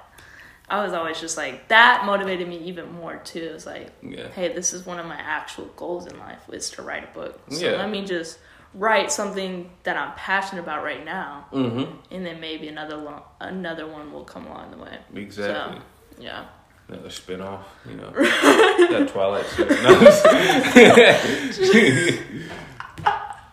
[0.69, 3.41] I was always just like that motivated me even more too.
[3.41, 6.71] It was like, yeah hey, this is one of my actual goals in life is
[6.71, 7.39] to write a book.
[7.51, 7.77] So Yeah.
[7.77, 8.39] let me just
[8.75, 13.87] write something that I'm passionate about right now, mm-hmm and then maybe another lo- another
[13.87, 14.99] one will come along the way.
[15.15, 15.79] exactly.
[16.19, 16.45] So, yeah.
[16.89, 18.11] Another spin off, you know.
[18.11, 19.83] that Twilight series.
[19.83, 20.23] No, just-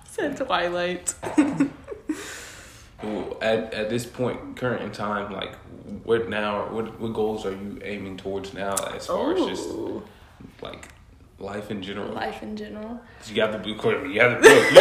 [0.05, 1.13] Said Twilight.
[3.03, 5.53] Well, at at this point, current in time, like
[6.05, 6.69] what now?
[6.69, 9.67] What what goals are you aiming towards now as far as just
[10.61, 10.87] like
[11.37, 12.13] life in general?
[12.13, 13.01] life in general.
[13.27, 13.83] You got the book.
[13.83, 14.71] You have the book.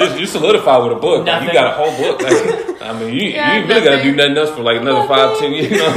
[0.00, 1.26] You, you, you solidify with a book.
[1.26, 2.22] Like, you got a whole book.
[2.22, 4.18] Like, I mean, you, Yeah, you really got to do nothing.
[4.34, 5.72] nothing else for like another five, ten years.
[5.72, 5.92] You know?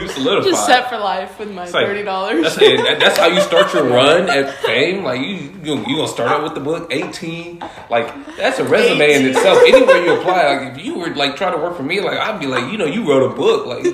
[0.00, 0.48] You solidify.
[0.50, 2.42] Just set for life with my like- thirty dollars.
[2.42, 2.56] That's
[3.02, 5.04] that's how you start your run at fame.
[5.04, 7.60] Like you, you you gonna start out with the book eighteen.
[7.90, 9.58] Like that's a resume in itself.
[9.66, 12.40] Anywhere you apply, like if you were like trying to work for me, like I'd
[12.40, 13.66] be like, you know, you wrote a book.
[13.66, 13.84] Like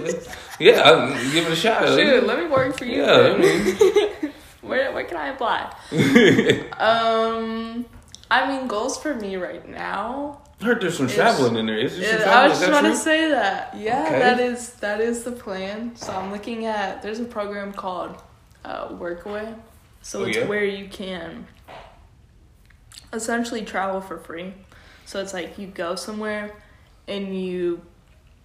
[0.60, 1.86] yeah, I'll give it a shot.
[1.88, 3.02] Shoot, let me work for you.
[3.02, 4.32] yeah, I mean,
[4.62, 5.74] where where can I apply?
[6.78, 7.84] um,
[8.30, 10.40] I mean, goals for me right now.
[10.64, 11.76] I heard there's some It's- traveling in there.
[11.76, 13.74] Is there some Yeah, I was just about to say that.
[13.76, 14.18] Yeah, Okay.
[14.18, 15.94] that is that is the plan.
[15.94, 18.22] So I'm looking at there's a program called
[18.64, 19.54] uh, Workaway.
[20.00, 20.46] So Oh, it's yeah?
[20.46, 21.46] where you can
[23.12, 24.54] essentially travel for free.
[25.04, 26.50] So it's like you go somewhere
[27.06, 27.82] and you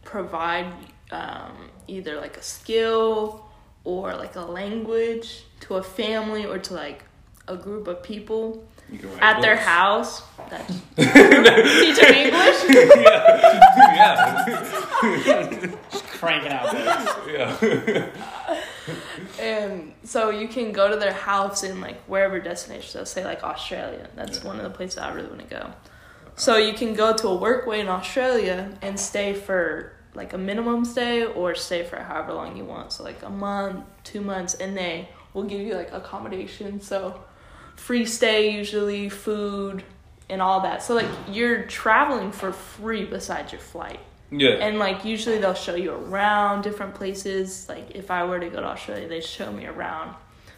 [0.03, 0.73] provide
[1.11, 3.45] um, either like a skill
[3.85, 7.05] or like a language to a family or to like
[7.47, 10.21] a group of people You can write at their books.
[10.57, 10.81] House.
[10.95, 12.59] That's teach them English.
[13.05, 14.45] yeah,
[15.25, 15.75] yeah.
[15.91, 17.15] Just cranking out books.
[17.31, 18.11] yeah.
[19.39, 22.89] And um, so you can go to their house in like wherever destination.
[22.89, 24.09] So say like Australia.
[24.15, 24.47] That's Yeah.
[24.47, 25.73] one of the places I really want to go.
[26.35, 30.85] So you can go to a workaway in Australia and stay for like a minimum
[30.85, 32.91] stay or stay for however long you want.
[32.93, 36.81] So like a month, two months, and they will give you like accommodation.
[36.81, 37.21] So
[37.75, 39.83] free stay usually, food,
[40.29, 40.83] and all that.
[40.83, 43.99] So like you're traveling for free besides your flight.
[44.31, 44.51] yeah.
[44.51, 47.67] And like usually they'll show you around different places.
[47.67, 50.15] Like if I were to go to Australia, they show me around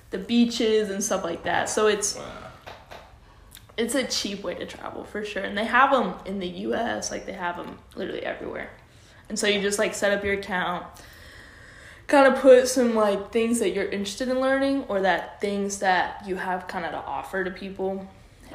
[0.09, 1.69] the beaches and stuff like that.
[1.69, 2.24] So it's Wow.
[3.78, 5.43] it's a cheap way to travel for sure.
[5.43, 7.09] And they have them in the U.S.
[7.11, 8.69] Like they have them literally everywhere.
[9.30, 10.86] And so you just like set up your account,
[12.07, 16.28] kind of put some like things that you're interested in learning or that things that
[16.28, 18.05] you have kind of to offer to people,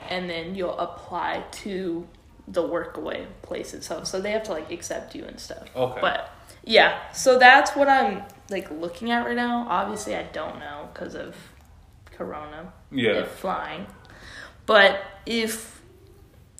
[0.09, 2.07] and then you'll apply to
[2.49, 4.07] the workaway place itself.
[4.07, 5.65] So they have to like accept you and stuff.
[5.75, 6.01] Okay.
[6.01, 6.31] But
[6.65, 9.67] yeah, so that's what I'm like looking at right now.
[9.69, 11.35] Obviously, I don't know because of
[12.13, 13.13] Corona Yeah.
[13.23, 13.87] if flying.
[14.65, 15.81] But if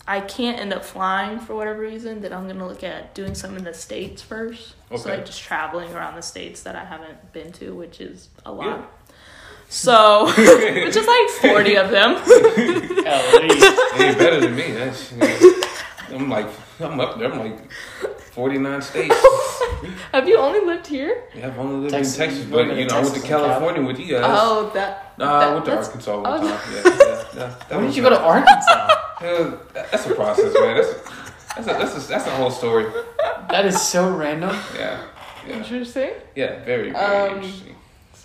[0.09, 3.57] I can't end up flying for whatever reason, then I'm gonna look at doing some
[3.57, 4.75] in the states first.
[4.89, 5.17] So Okay.
[5.17, 8.89] like just traveling around the states that I haven't been to, which is a lot.
[9.67, 9.73] Yeah.
[9.73, 10.25] So,
[10.85, 12.11] which is like forty of them.
[13.05, 13.79] At least.
[13.99, 14.71] Ain't better than me.
[14.71, 15.13] That's,
[16.11, 16.47] I'm like,
[16.79, 17.31] I'm up there.
[17.31, 17.71] I'm like
[18.31, 19.15] 49 states.
[20.13, 21.23] Have you only lived here?
[21.35, 22.17] Yeah, I've only lived Texas.
[22.17, 24.23] in Texas, but you in know, I went to Texas and California with you guys.
[24.25, 25.17] Oh, that.
[25.17, 26.47] Nah, I went to that's- Arkansas one oh.
[26.47, 26.59] time.
[26.73, 26.97] Yeah,
[27.35, 27.77] yeah, yeah.
[27.77, 28.93] When did you go to Arkansas?
[29.21, 30.75] Yeah, that's a process, man.
[30.77, 30.93] That's
[31.55, 32.85] that's a, that's a, that's a whole story.
[33.49, 34.55] That is so random.
[34.75, 35.03] Yeah,
[35.47, 36.11] yeah, Interesting.
[36.35, 36.63] yeah.
[36.63, 37.75] Very, very Um, interesting.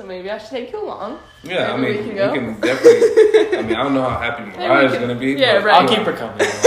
[0.02, 1.20] So maybe I should take you along.
[1.44, 3.56] Yeah, I maybe mean, we we can can, definitely.
[3.58, 5.34] I mean, I don't know how happy we Mariah's can- gonna be.
[5.34, 5.80] yeah, right.
[5.80, 6.50] I'll keep her company.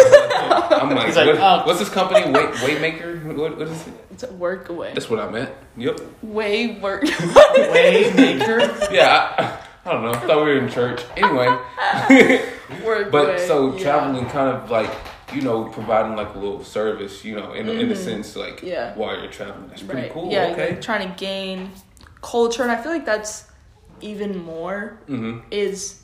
[0.71, 1.63] I'm like, He's like, what- oh.
[1.67, 2.31] what's this company?
[2.31, 3.25] Weight Weightmaker?
[3.35, 3.93] What, what is it?
[4.11, 4.93] It's a work away.
[4.93, 5.49] That's what I meant.
[5.75, 5.99] Yep.
[6.23, 7.03] Way work.
[7.03, 8.89] Waymaker.
[8.89, 10.11] Yeah, I, I don't know.
[10.11, 11.01] I thought we were in church.
[11.17, 11.47] Anyway,
[12.85, 13.47] work but away.
[13.47, 13.83] so yeah.
[13.83, 14.91] traveling kind of like
[15.33, 18.67] you know providing like a little service, you know, in in a sense like Mm-hmm.
[18.67, 18.95] Yeah.
[18.95, 19.67] while you're traveling.
[19.67, 20.13] That's pretty Right.
[20.13, 20.31] cool.
[20.31, 20.69] Yeah, okay.
[20.69, 21.71] like trying to gain
[22.25, 23.49] culture, and I feel like that's
[24.01, 26.01] even more hmm is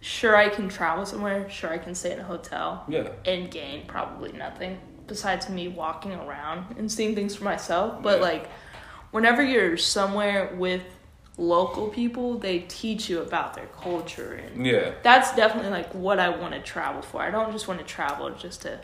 [0.00, 3.08] sure I can travel somewhere, sure I can stay in a hotel Yeah.
[3.24, 8.02] and gain probably nothing besides me walking around and seeing things for myself.
[8.02, 8.24] But Yeah.
[8.30, 8.48] like
[9.10, 10.82] whenever you're somewhere with
[11.38, 14.92] local people, they teach you about their culture and Yeah.
[15.02, 17.22] that's definitely like what I want to travel for.
[17.22, 18.80] I don't just want to travel just to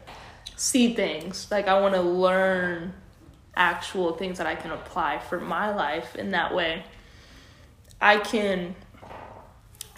[0.57, 1.49] see things.
[1.51, 2.95] Like I want to learn
[3.57, 6.85] actual things that I can apply for my life in that way.
[8.01, 8.75] I can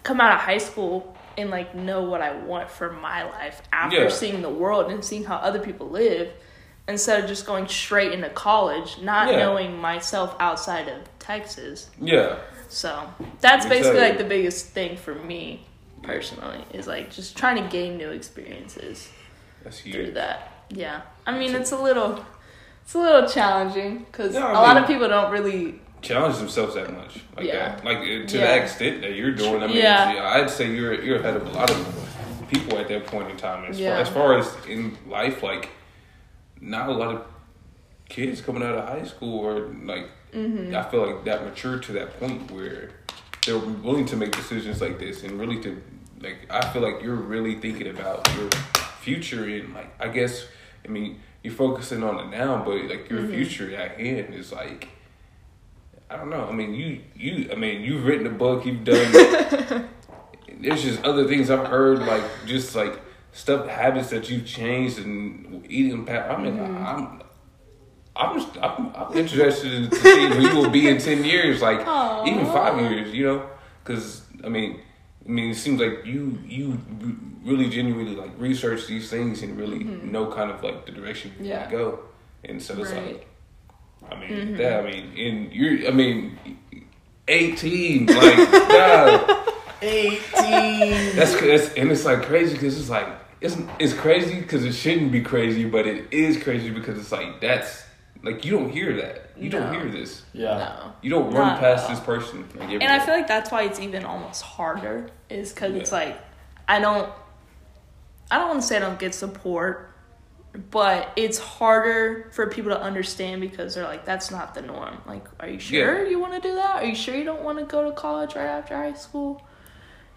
[0.03, 4.05] come out of high school and like know what I want for my life after
[4.05, 4.09] Yeah.
[4.09, 6.33] seeing the world and seeing how other people live
[6.89, 9.39] instead of just going straight into college, not Yeah.
[9.39, 11.89] knowing myself outside of Texas.
[12.01, 12.37] Yeah.
[12.69, 13.09] So
[13.41, 15.65] that's me basically like the biggest thing for me
[16.03, 19.09] personally is like just trying to gain new experiences
[19.63, 20.51] That's through that.
[20.71, 22.25] Yeah, I mean it's a little,
[22.83, 25.80] it's a little challenging because a I a lot of people don't really.
[26.03, 27.76] Challenge themselves that much, like Yeah.
[27.76, 28.47] that, like uh, to Yeah.
[28.47, 29.62] that extent that you're doing.
[29.62, 33.07] I mean, yeah, I'd say you're you're ahead of a lot of people at that
[33.07, 33.64] point in time.
[33.70, 33.95] As Yeah.
[33.95, 35.68] far as far as in life, like
[36.61, 37.24] not a lot of
[38.09, 40.74] kids coming out of high school or like Mm-hmm.
[40.74, 42.89] I feel like that mature to that point where
[43.45, 45.80] they're willing to make decisions like this and really to
[46.20, 48.49] like I feel like you're really thinking about your
[49.03, 50.47] future and like I guess
[50.87, 53.32] I mean you're focusing on the now but like your Mm-hmm.
[53.32, 54.88] future at hand is like
[56.11, 59.12] I don't know I mean you you I mean you've written a book you've done
[60.61, 63.01] there's just other things I've heard like just like
[63.32, 66.86] stuff habits that you've changed and eating pa- I mean Mm-hmm.
[66.86, 67.22] I'm
[68.14, 71.62] I'm, just, I'm I'm interested in to see where you will be in ten years,
[71.62, 72.26] like Aw.
[72.26, 73.47] even five years, you know,
[73.82, 74.80] because I mean,
[75.25, 76.79] I mean, it seems like you you
[77.45, 81.37] really genuinely like research these things and really know kind of like the direction you
[81.37, 81.45] Mm-hmm.
[81.47, 81.59] Yeah.
[81.61, 81.99] want to go,
[82.45, 83.07] and so it's Right.
[83.07, 83.27] like,
[84.11, 84.57] I mean, Mm-hmm.
[84.57, 86.39] that I mean, in you're I mean,
[87.29, 88.37] eighteen, like,
[88.68, 89.47] God,
[89.83, 91.16] 18.
[91.16, 93.07] that's that's and it's like crazy because it's like
[93.41, 97.41] it's it's crazy because it shouldn't be crazy, but it is crazy because it's like
[97.41, 97.83] that's
[98.23, 99.31] like you don't hear that.
[99.37, 100.23] You don't hear this.
[100.33, 100.59] Yeah.
[100.59, 100.93] No.
[101.03, 102.49] You don't run Not past this person.
[102.57, 106.18] Like, And I feel like that's why it's even almost harder is because it's like
[106.68, 107.11] I don't
[108.31, 109.95] I don't want to say I don't get support,
[110.70, 114.99] but it's harder for people to understand because they're like that's not the norm.
[115.07, 116.11] Like, are you sure Yeah.
[116.11, 116.83] you want to do that?
[116.83, 119.43] Are you sure you don't want to go to college right after high school?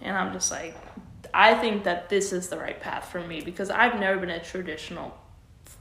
[0.01, 0.75] And I'm just like
[1.33, 4.43] I think that this is the right path for me because I've never been a
[4.43, 5.17] traditional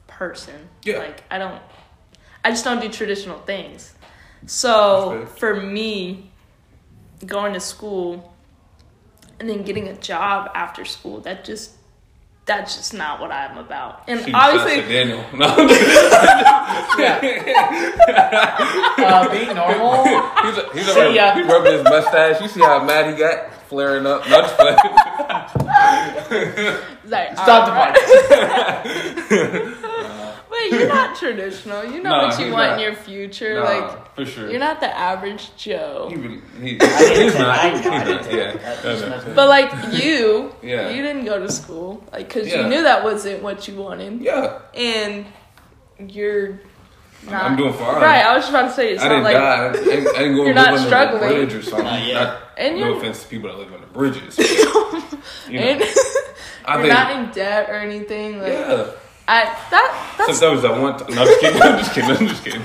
[0.06, 0.68] person.
[0.82, 0.98] Yeah.
[0.98, 1.60] Like I don't
[2.44, 3.94] I just don't do traditional things.
[4.46, 6.30] So for me,
[7.24, 8.34] going to school
[9.40, 11.72] and then getting a job after school, that just
[12.46, 14.02] that's just not what I'm about.
[14.06, 15.24] And Shoot obviously, Daniel.
[15.34, 15.46] No,
[18.96, 20.04] Uh, being normal.
[20.04, 21.32] he's a, he's See ya.
[21.32, 22.40] a, he rubbing his mustache.
[22.42, 24.28] You see how mad he got flaring up?
[24.28, 24.76] No, just playing.
[27.06, 27.72] like, Stop the
[29.32, 29.76] alright.
[30.70, 30.78] Podcast.
[30.78, 31.84] You're not traditional.
[31.84, 32.78] You know Nah, what you want not.
[32.78, 33.54] in your future.
[33.54, 34.50] Nah, like for sure.
[34.50, 36.08] you're not the average Joe.
[36.10, 36.16] He
[36.60, 37.72] he, he's not.
[37.72, 38.52] He's didn't Yeah.
[38.56, 38.84] that.
[38.84, 39.34] No, no.
[39.34, 39.70] But like
[40.02, 40.90] you, Yeah.
[40.90, 42.62] you didn't go to school, like because Yeah.
[42.62, 44.58] you knew that wasn't what you wanted, Yeah.
[44.74, 45.26] and
[46.08, 46.60] you're
[47.28, 47.42] not.
[47.44, 48.02] I'm doing fine.
[48.02, 49.68] Right, I was just about to say it's I not didn't like die.
[49.68, 51.22] I didn't, I didn't go You're live not under struggling.
[51.30, 51.84] a bridge or something.
[51.86, 52.14] Not yet.
[52.14, 54.36] Not- And no you're- offense to people that live under bridges.
[54.36, 54.48] but,
[55.50, 55.82] you know, and
[56.66, 56.94] I you're think.
[56.94, 58.40] not in debt or anything.
[58.40, 58.86] Like yeah.
[59.26, 60.98] I that that's Sometimes I want.
[60.98, 61.62] To, no, I'm just kidding.
[61.62, 62.10] I'm just kidding.
[62.10, 62.62] I'm just kidding.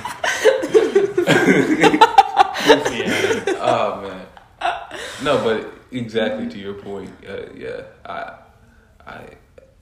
[1.80, 3.46] Yeah.
[3.62, 4.26] Oh man.
[5.24, 7.12] No, but exactly to your point.
[7.28, 8.36] Uh, yeah, I,
[9.06, 9.24] I,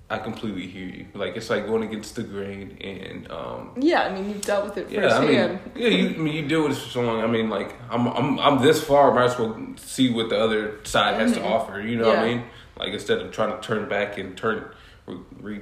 [0.10, 1.06] I completely hear you.
[1.14, 4.78] Like it's like going against the grain, and um, Yeah, I mean, you've dealt with
[4.78, 5.60] it yeah, I mean, firsthand.
[5.76, 7.22] yeah, you, I mean, you deal with it for so long.
[7.22, 9.12] I mean, like I'm, I'm, I'm this far.
[9.12, 11.80] I might as well see what the other side has to offer.
[11.80, 12.38] You know what I Mm-hmm.
[12.40, 12.48] Mean?
[12.80, 14.66] Like instead of trying to turn back and turn,
[15.06, 15.62] re, re,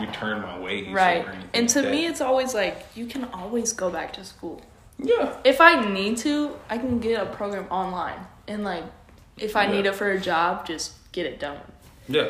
[0.00, 0.88] return my ways.
[0.88, 1.24] or right.
[1.26, 4.62] anything And to like me, it's always like, you can always go back to school.
[4.98, 8.20] yeah, If I need to, I can get a program online.
[8.48, 8.84] And, like,
[9.38, 9.72] if I Yeah.
[9.72, 11.58] need it for a job, just get it done.
[12.08, 12.28] yeah,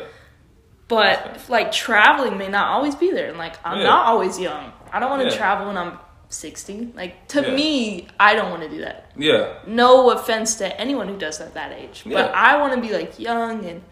[0.87, 3.29] But, like, traveling may not always be there.
[3.29, 3.85] And, like, I'm Yeah.
[3.87, 4.73] not always young.
[4.91, 5.37] I don't want to Yeah.
[5.37, 5.97] travel when I'm
[6.29, 6.91] 60.
[6.95, 7.51] Like, to Yeah.
[7.55, 9.05] me, I don't want to do that.
[9.17, 12.21] yeah, no offense to anyone who does that that age, Yeah.
[12.23, 13.83] but I want to be like young and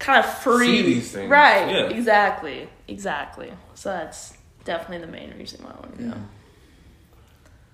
[0.00, 0.66] kind of free.
[0.66, 1.30] See these things.
[1.30, 1.68] Right.
[1.70, 1.86] Yeah.
[1.86, 2.68] Exactly.
[2.88, 3.52] Exactly.
[3.74, 6.14] So that's definitely the main reason why I want to go.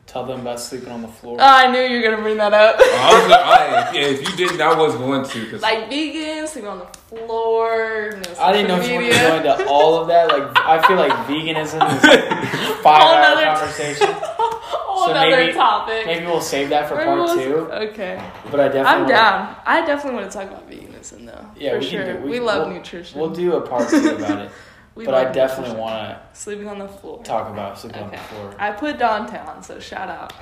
[0.07, 1.37] Tell them about sleeping on the floor.
[1.39, 2.75] Oh, I knew you were gonna bring that up.
[2.81, 5.51] Oh, I was, I, yeah, if you didn't, I was going to.
[5.53, 8.11] Cause like vegans sleeping on the floor.
[8.25, 9.53] No I didn't know if you social going to go media.
[9.61, 10.27] into all of that.
[10.29, 14.09] Like, I feel like veganism is like a five Whole hour nother- conversation.
[14.13, 16.07] Whole So other maybe- topic.
[16.07, 17.55] Maybe we'll save that for Where part was- two.
[17.71, 18.21] Okay.
[18.51, 19.57] But I definitely I'm wanna- down.
[19.65, 21.47] I definitely want to talk about veganism though.
[21.57, 22.13] Yeah, for we can sure.
[22.15, 23.21] do- we, we- love we'll- nutrition.
[23.21, 24.51] We'll do a part two about it.
[25.01, 25.79] We but I definitely nutrition.
[25.79, 27.19] want sleeping on the floor.
[27.19, 28.55] to talk about sleeping on the floor.
[28.59, 30.35] I put Dante on, so shout out.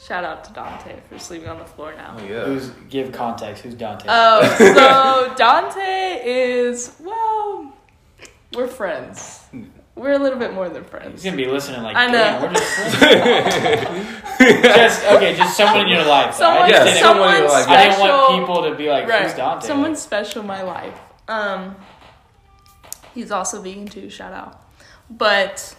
[0.00, 2.14] Shout out to Dante for sleeping on the floor now.
[2.16, 3.64] oh yeah, Who's give context?
[3.64, 4.06] Who's Dante?
[4.08, 7.76] Oh, so Dante is well,
[8.54, 9.40] we're friends.
[9.96, 11.24] We're a little bit more than friends.
[11.24, 11.36] He's friends.
[11.36, 12.12] gonna be listening like, I know.
[12.12, 12.76] damn, we're just
[14.76, 16.34] just okay, just someone in your life.
[16.36, 17.64] Someone, I, just didn't, someone in your life.
[17.64, 17.76] special.
[17.76, 19.24] I didn't want people to be like, right.
[19.24, 19.66] who's Dante?
[19.66, 20.96] Someone special in my life.
[21.26, 21.74] Um,
[23.14, 24.10] he's also vegan too.
[24.10, 24.62] Shout out.
[25.10, 25.74] But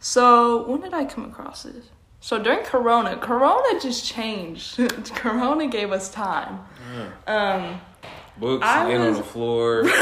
[0.00, 1.86] so when did I come across this?
[2.20, 4.76] So during Corona, Corona just changed.
[5.14, 6.60] Corona gave us time.
[7.26, 7.80] Um,
[8.38, 9.84] books I laying on the floor.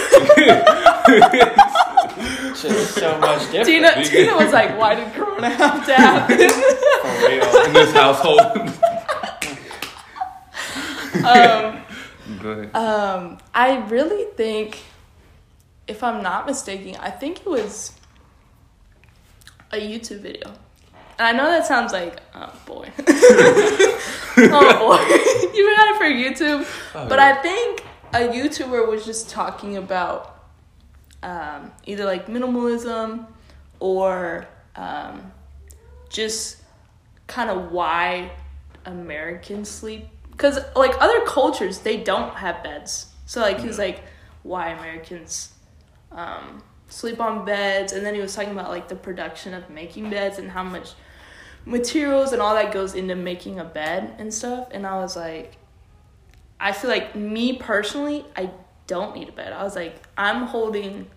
[2.54, 3.66] Just so much different.
[3.66, 6.38] Tina, Tina was like, "Why did Corona have to happen?"
[7.02, 7.66] for real.
[7.66, 8.40] in this household.
[11.26, 11.82] um,
[12.40, 12.74] Go ahead.
[12.76, 14.78] Um, I really think,
[15.86, 17.92] if I'm not mistaken, I think it was
[19.72, 20.48] a YouTube video.
[21.18, 22.90] And I know that sounds like, oh boy.
[22.98, 25.54] oh boy.
[25.56, 26.66] you had it for YouTube.
[26.94, 27.36] Oh, but yeah.
[27.36, 30.42] I think a YouTuber was just talking about
[31.22, 33.26] um, either like minimalism
[33.80, 35.32] or um,
[36.08, 36.62] just
[37.26, 38.30] kind of why
[38.84, 40.06] Americans sleep.
[40.30, 43.06] Because, like, other cultures, they don't have beds.
[43.24, 44.02] So, like, he was like,
[44.42, 45.53] why Americans
[46.14, 47.92] um, sleep on beds.
[47.92, 50.92] And then he was talking about, like, the production of making beds and how much
[51.64, 54.68] materials and all that goes into making a bed and stuff.
[54.70, 55.56] And I was like,
[56.60, 58.50] I feel like me personally, I
[58.86, 59.52] don't need a bed.
[59.52, 61.10] I was like, I'm holding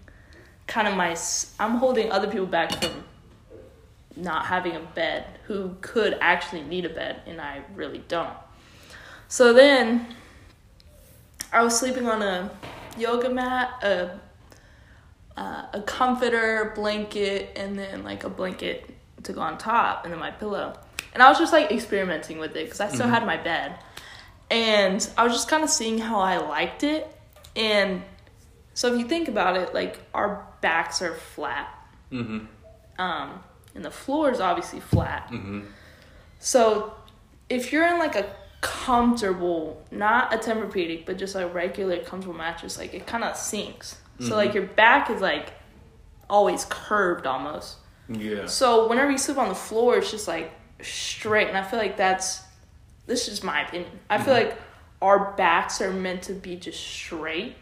[0.67, 1.15] kind of my,
[1.59, 3.03] I'm holding other people back from
[4.15, 8.33] not having a bed who could actually need a bed, and I really don't.
[9.27, 10.07] So then
[11.53, 12.49] I was sleeping on a
[12.97, 14.19] yoga mat, a,
[15.37, 18.89] uh, a comforter, blanket, and then like a blanket
[19.23, 20.77] to go on top, and then my pillow.
[21.13, 23.77] And I was just like experimenting with it because I still had my bed.
[24.49, 27.07] And I was just kind of seeing how I liked it.
[27.55, 28.03] And
[28.73, 31.73] so if you think about it, like our backs are flat.
[32.11, 32.45] Mm-hmm.
[33.01, 35.29] Um, and the floor is obviously flat.
[35.31, 35.61] Mm-hmm.
[36.39, 36.93] So
[37.49, 38.31] if you're in like a
[38.61, 43.97] comfortable, not a Tempur-Pedic, but just a regular comfortable mattress, like it kind of sinks.
[44.19, 44.57] So like mm-hmm.
[44.57, 45.53] your back is like
[46.29, 47.77] always curved almost.
[48.09, 48.45] Yeah.
[48.45, 50.51] So whenever you sleep on the floor, it's just like
[50.81, 52.41] straight, and I feel like that's
[53.05, 53.91] this is my opinion.
[54.09, 54.49] I feel mm-hmm.
[54.49, 54.61] like
[55.01, 57.55] our backs are meant to be just straight,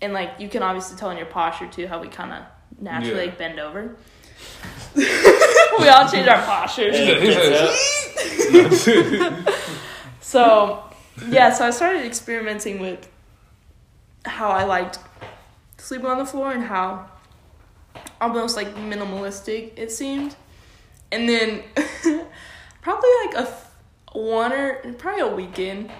[0.00, 2.42] and like you can obviously tell in your posture too how we kind of
[2.80, 3.26] naturally Yeah.
[3.26, 3.96] like bend over.
[4.96, 6.96] we all change our postures.
[6.96, 8.88] Hey, He kids
[9.20, 9.54] up.
[10.20, 10.82] So
[11.28, 13.08] yeah, so I started experimenting with
[14.24, 14.98] how I liked
[15.84, 17.06] sleeping on the floor and how
[18.20, 20.34] almost like minimalistic it seemed.
[21.12, 21.62] And then
[22.80, 23.56] probably like a
[24.12, 25.90] one or probably a weekend,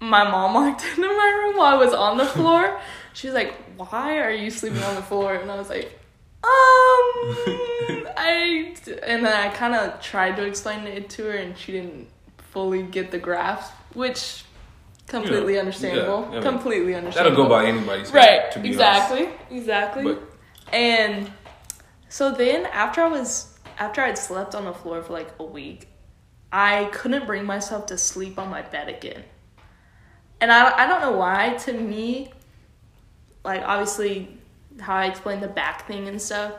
[0.00, 2.80] my mom walked into my room while I was on the floor.
[3.12, 5.98] She was like, "Why are you sleeping on the floor?" And I was like,
[6.44, 11.72] "Um, I." And then I kind of tried to explain it to her, and she
[11.72, 14.44] didn't fully get the grasp, which
[15.08, 16.20] completely Yeah, understandable.
[16.22, 17.36] yeah, I mean, completely understandable.
[17.44, 18.52] That'll go by anybody's head, Right.
[18.52, 19.28] To be Exactly.
[19.50, 20.04] Exactly.
[20.06, 20.22] Honest.
[20.72, 21.32] And
[22.08, 25.88] so then after I was after I'd slept on the floor for like a week,
[26.52, 29.24] I couldn't bring myself to sleep on my bed again.
[30.40, 31.54] and I I don't know why.
[31.64, 32.32] To me,
[33.44, 34.36] like obviously
[34.80, 36.52] how I explained the back thing and stuff,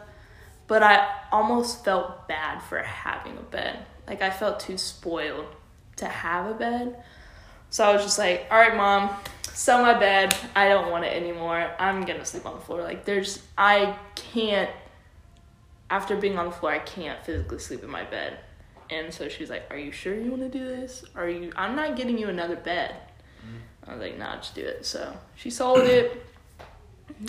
[0.68, 3.86] but I almost felt bad for having a bed.
[4.08, 5.46] Like I felt too spoiled
[5.98, 7.04] to have a bed.
[7.70, 9.16] So I was just like, all right, mom,
[9.54, 10.36] sell my bed.
[10.56, 11.70] I don't want it anymore.
[11.80, 12.82] I'm gonna sleep on the floor.
[12.82, 14.70] Like there's, I can't.
[15.92, 18.40] After being on the floor, I can't physically sleep in my bed.
[18.92, 21.04] And so she's like, "Are you sure you want to do this?
[21.16, 21.52] Are you?
[21.56, 22.96] I'm not getting you another bed."
[23.46, 23.88] Mm.
[23.88, 26.26] I was like, "Nah, just do it." So she sold it,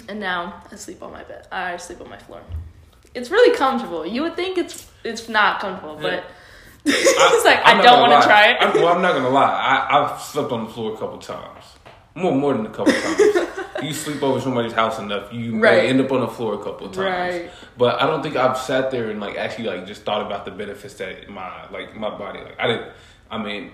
[0.09, 1.47] and now I sleep on my bed.
[1.53, 2.43] I sleep on my floor.
[3.15, 4.07] It's really comfortable.
[4.07, 6.25] You would think it's it's not comfortable, but
[6.85, 8.57] it's like I'm I don't want to try it.
[8.61, 9.51] I'm, well, I'm not gonna lie.
[9.51, 11.65] I, I've slept on the floor a couple times.
[12.15, 13.49] More, more than a couple times.
[13.83, 16.89] you sleep over somebody's house enough, you may end up on the floor a couple
[16.89, 17.35] of times.
[17.35, 17.51] Right.
[17.79, 20.51] But I don't think I've sat there and like actually like just thought about the
[20.51, 22.93] benefits that my like my body like I didn't.
[23.31, 23.73] I mean,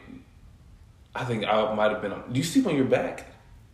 [1.14, 2.12] I think I might have been.
[2.12, 3.26] on Do you sleep on your back?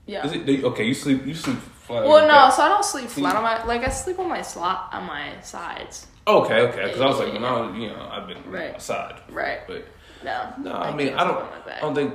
[0.06, 0.26] Yeah.
[0.26, 0.84] Is it do you- okay?
[0.84, 1.26] You sleep.
[1.26, 2.04] You sleep flat.
[2.04, 2.52] Well, no, back.
[2.54, 5.40] so I don't sleep flat on my like I sleep on my slot on my
[5.42, 6.06] sides.
[6.26, 6.84] Okay, okay.
[6.84, 8.74] Because I was like, when I was, you know, I've been Right.
[8.74, 9.60] outside, Right.
[9.66, 9.86] but.
[10.24, 10.52] No.
[10.58, 11.36] No, I, mean I don't.
[11.36, 11.78] on my back.
[11.78, 12.14] I don't think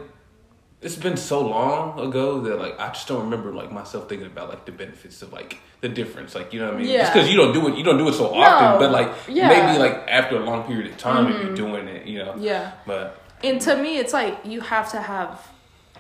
[0.81, 4.47] it's been so long ago that like I just don't remember like myself thinking about
[4.49, 6.35] like the benefits of like the difference.
[6.35, 6.87] Like you know what I mean?
[6.87, 7.11] Yeah.
[7.11, 8.79] Because you don't do it, you don't do it so often.
[8.79, 9.49] But like Yeah.
[9.49, 11.55] maybe like after a long period of time, if you're mm-hmm.
[11.55, 12.35] doing it, you know.
[12.39, 12.71] Yeah.
[12.85, 15.45] But And to me, it's like you have to have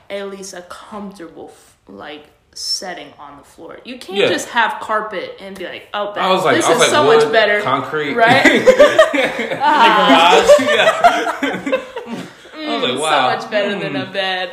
[0.09, 1.51] at least a comfortable
[1.87, 3.79] like setting on the floor.
[3.85, 4.27] You can't Yeah.
[4.29, 6.89] just have carpet and be like, oh, I was like, this I was is like,
[6.91, 8.43] so wood, much better, concrete, right?
[8.43, 11.37] The yeah.
[11.41, 14.13] I was like, mm, wow, So much better than a mm.
[14.13, 14.51] bed.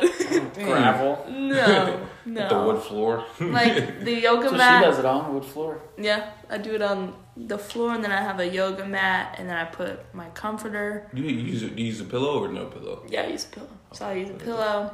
[0.65, 1.25] gravel.
[1.29, 2.49] no, no.
[2.49, 3.25] the wood floor.
[3.39, 4.83] Like the yoga So she mat.
[4.83, 5.81] does it on wood floor.
[5.97, 9.49] Yeah, I do it on the floor, and then I have a yoga mat, and
[9.49, 11.09] then I put my comforter.
[11.13, 13.03] Do you use a, do you use a pillow or no pillow?
[13.09, 13.69] Yeah, I use a pillow.
[13.93, 14.91] So I use a pillow,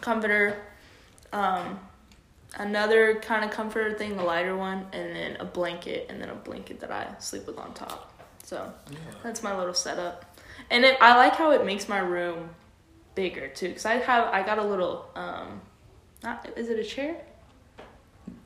[0.00, 0.60] comforter,
[1.34, 1.80] um,
[2.56, 6.34] another kind of comforter thing, a lighter one, and then a blanket, and then a
[6.34, 8.12] blanket that I sleep with on top.
[8.44, 8.72] So
[9.22, 10.38] that's my little setup,
[10.70, 12.50] and it, I like how it makes my room
[13.14, 15.60] bigger too, because I have I got a little um,
[16.22, 17.16] not is it a chair?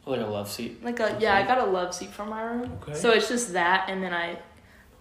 [0.06, 0.82] Like a love seat.
[0.82, 2.78] Like a yeah, I got a love seat for my room.
[2.82, 2.94] Okay.
[2.94, 4.38] So it's just that, and then I,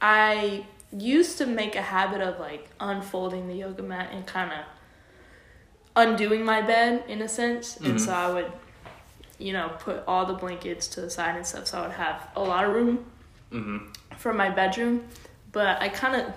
[0.02, 4.66] I used to make a habit of like unfolding the yoga mat and kind of
[5.98, 8.00] undoing my bed in a sense, and Mhm.
[8.00, 8.52] so I would,
[9.40, 12.30] you know, put all the blankets to the side and stuff, so I would have
[12.36, 13.06] a lot of room
[13.52, 13.92] Mm-hmm.
[14.18, 15.08] for my bedroom.
[15.52, 16.34] But I kind of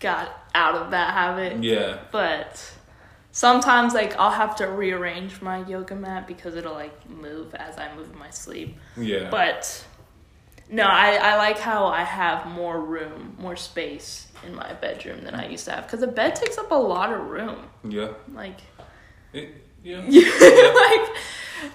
[0.00, 1.98] got out of that habit Yeah.
[2.10, 2.72] but
[3.32, 7.94] sometimes like I'll have to rearrange my yoga mat because it'll like move as I
[7.94, 8.78] move in my sleep.
[8.96, 9.28] Yeah.
[9.30, 9.84] But
[10.70, 15.34] no, I, I like how I have more room, more space in my bedroom than
[15.34, 17.58] I used to have because the bed takes up a lot of room.
[17.82, 18.12] yeah.
[18.32, 18.60] Like,
[19.32, 19.98] It, yeah.
[20.00, 21.16] like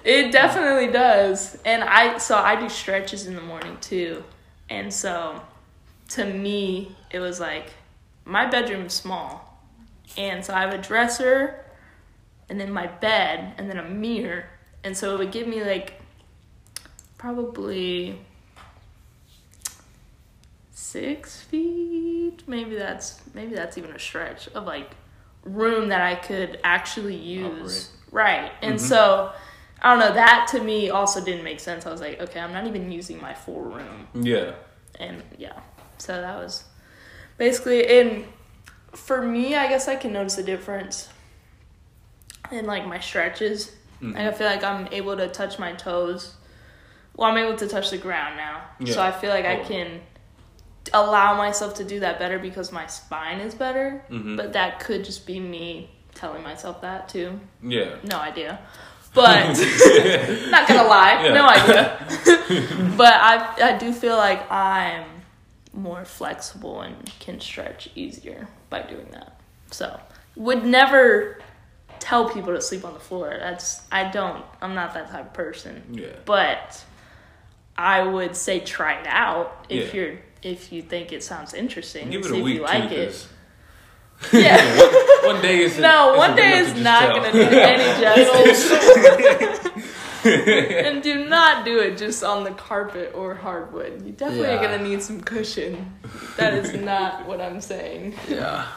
[0.04, 1.58] it definitely does.
[1.66, 4.24] And I so I do stretches in the morning too,
[4.70, 5.42] and so
[6.10, 7.72] to me it was like
[8.24, 9.60] my bedroom is small,
[10.18, 11.66] and so I have a dresser,
[12.50, 14.46] and then my bed, and then a mirror,
[14.84, 16.02] and so it would give me like
[17.18, 18.20] probably
[20.96, 22.44] six feet?
[22.48, 24.92] Maybe that's maybe that's even a stretch of like
[25.44, 27.92] room that i could actually use.
[28.12, 28.52] Right.
[28.62, 28.88] And mm-hmm.
[28.88, 29.32] so
[29.82, 31.86] i don't know that to me also didn't make sense.
[31.86, 34.08] I was like okay i'm not even using my full room.
[34.14, 34.54] Yeah.
[35.00, 35.60] and yeah.
[35.98, 36.64] So that was
[37.38, 38.26] basically and
[38.94, 41.10] for me i guess i can notice a difference
[42.52, 43.74] in like my stretches.
[44.02, 44.28] Like, mm-hmm.
[44.30, 46.36] i feel like i'm able to touch my toes.
[47.18, 48.62] Well i'm able to touch the ground now.
[48.94, 49.66] So i feel like i Oh.
[49.66, 50.02] can
[50.94, 54.38] allow myself to do that better because my spine is better Mhm.
[54.38, 57.96] but that could just be me telling myself that too Yeah.
[58.04, 58.60] no idea
[59.14, 59.48] but
[60.52, 61.34] not gonna lie Yeah.
[61.34, 65.06] no idea but I, I do feel like i'm
[65.74, 69.40] more flexible and can stretch easier by doing that
[69.72, 70.00] so
[70.36, 71.40] would never
[72.00, 75.34] tell people to sleep on the floor that's i don't i'm not that type of
[75.34, 76.08] person Yeah.
[76.26, 76.84] but
[77.78, 80.02] i would say try it out if Yeah.
[80.02, 83.28] you're if you think it sounds interesting Give it see a if you like it
[84.32, 89.76] yeah one, one day is no one day is not gonna do any justice
[90.26, 94.04] and do not do it just on the carpet or hardwood.
[94.06, 95.94] You definitely are gonna need some cushion.
[96.38, 98.16] That is not what I'm saying.
[98.28, 98.68] Yeah.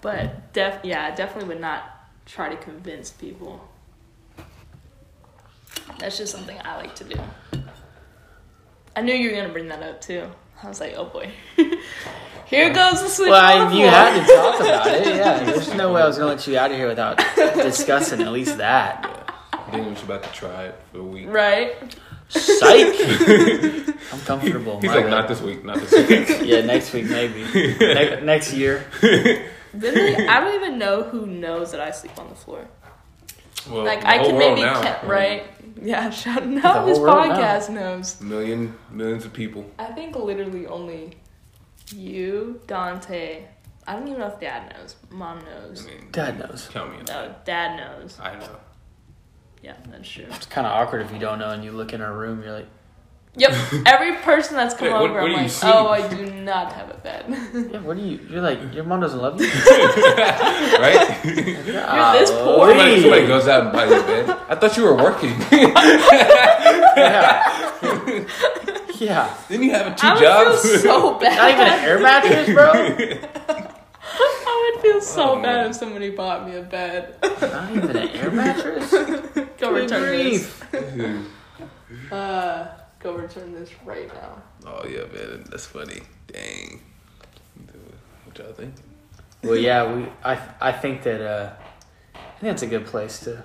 [0.00, 1.84] But def yeah, definitely would not
[2.26, 3.60] try to convince people.
[5.98, 7.20] That's just something I like to do.
[8.96, 10.28] I knew you were gonna bring that up too.
[10.62, 11.30] I was like, oh boy.
[12.46, 15.06] Here goes the switch Well, on I, the you had to talk about it.
[15.06, 18.32] Yeah, there's no way I was gonna let you out of here without discussing at
[18.32, 19.32] least that.
[19.70, 21.26] Then was about to try it for a week.
[21.28, 21.76] Right.
[22.28, 22.94] Psych.
[24.12, 24.80] I'm comfortable.
[24.80, 25.10] He's like, bad.
[25.10, 26.40] not this week, not this week.
[26.44, 27.44] Yeah, next week maybe.
[27.78, 28.84] Ne- next year.
[29.72, 32.66] Literally, I don't even know who knows that I sleep on the floor.
[33.70, 34.82] Well, Like the I can maybe now.
[34.82, 35.44] ca- right.
[35.82, 37.36] Yeah, shout The out this world now.
[37.38, 38.20] podcast knows.
[38.20, 39.70] Million, millions of people.
[39.78, 41.16] I think literally only
[41.94, 43.44] you, Dante.
[43.86, 44.96] I don't even know if Dad knows.
[45.10, 45.46] Mom knows.
[45.46, 45.86] I knows.
[45.86, 46.68] mean, Dad knows.
[46.70, 46.96] Tell me.
[47.08, 48.18] No, Dad knows.
[48.20, 48.56] I know.
[49.62, 50.26] Yeah, that's true.
[50.30, 52.42] It's kind of awkward if you don't know and you look in our room.
[52.42, 52.68] You're like,
[53.36, 53.52] Yep.
[53.86, 55.66] Every person that's come Wait, what- over, what I'm you like, see?
[55.70, 57.24] oh, I do not have a bed.
[57.72, 58.18] yeah, what do you?
[58.28, 59.48] You're like, your mom doesn't love you.
[59.48, 61.18] right?
[61.24, 62.68] You're this Oh, poor.
[62.70, 64.30] somebody, somebody goes out and buys a bed.
[64.48, 65.30] I thought you were working.
[66.96, 68.26] Yeah.
[68.98, 69.36] yeah.
[69.48, 70.62] Didn't you have two I would jobs?
[70.62, 71.36] feel so bad.
[71.36, 72.72] Not even an air mattress, bro.
[74.46, 75.70] I would feel so Oh, bad man.
[75.70, 77.16] if somebody bought me a bed.
[77.22, 78.90] Not even an air mattress.
[78.90, 79.22] go
[79.58, 80.66] Good return grief.
[80.72, 82.12] this.
[82.12, 82.66] Uh,
[83.00, 84.42] go return this right now.
[84.66, 86.00] oh yeah, man, that's funny.
[86.32, 86.80] Dang.
[88.24, 88.74] What y'all think?
[89.42, 90.06] Well, yeah, we.
[90.24, 91.52] I I think that uh,
[92.14, 93.42] I think that's a good place to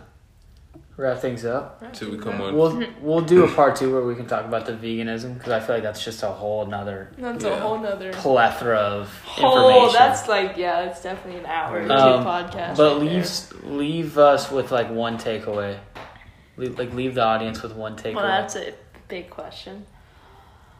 [0.97, 1.81] wrap things up.
[1.95, 2.55] Should we come on?
[2.55, 5.59] We'll we'll do a part two where we can talk about the veganism because I
[5.59, 7.51] feel like that's just a whole nother That's Yeah.
[7.51, 8.11] a whole nother.
[8.13, 9.93] plethora of Oh, information.
[9.99, 12.77] that's like yeah, it's definitely an hour or two Um, podcast.
[12.77, 15.77] but right leave leave us with like one takeaway.
[16.57, 18.15] Leave, like leave the audience with one takeaway.
[18.15, 18.73] Well, that's a
[19.07, 19.85] big question.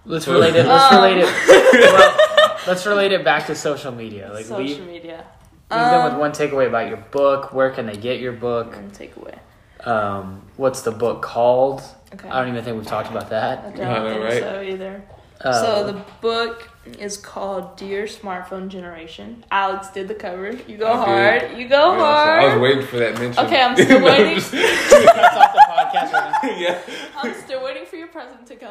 [0.06, 0.66] let's relate it.
[0.66, 1.04] Let's Um.
[1.04, 1.26] relate it.
[1.94, 4.32] well, let's relate it back to social media.
[4.34, 5.24] Like Social leave, media.
[5.72, 7.54] leave them with Um, one takeaway about your book.
[7.54, 8.74] Where can they get your book?
[8.76, 9.40] One takeaway.
[9.88, 11.82] Um, what's the book called?
[12.14, 12.30] Okay.
[12.30, 13.60] I don't even think we've talked about that.
[13.60, 14.40] I don't Yeah, think right.
[14.44, 15.04] so either.
[15.42, 19.44] Uh, so the book is called Dear Smartphone Generation.
[19.52, 20.52] Alex did the cover.
[20.66, 21.42] You go I did.
[21.42, 21.58] hard.
[21.60, 22.44] You go Yeah, hard.
[22.44, 23.46] I was waiting for that mention.
[23.46, 24.36] Okay, I'm still waiting.
[24.52, 26.58] That's off the podcast right now.
[26.58, 26.80] yeah.
[27.18, 27.62] I'm still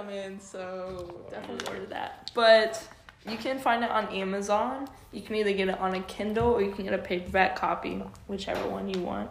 [0.03, 2.31] waiting for your present to come in, so definitely order that.
[2.35, 2.89] But
[3.29, 4.89] you can find it on Amazon.
[5.13, 8.03] You can either get it on a Kindle or you can get a paperback copy,
[8.27, 9.31] whichever one you want.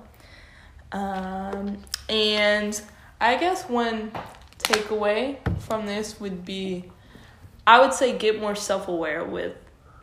[0.92, 1.78] Um,
[2.10, 2.80] and
[3.20, 4.12] I guess one
[4.60, 6.86] takeaway from this would be
[7.66, 9.56] I would say get more self aware with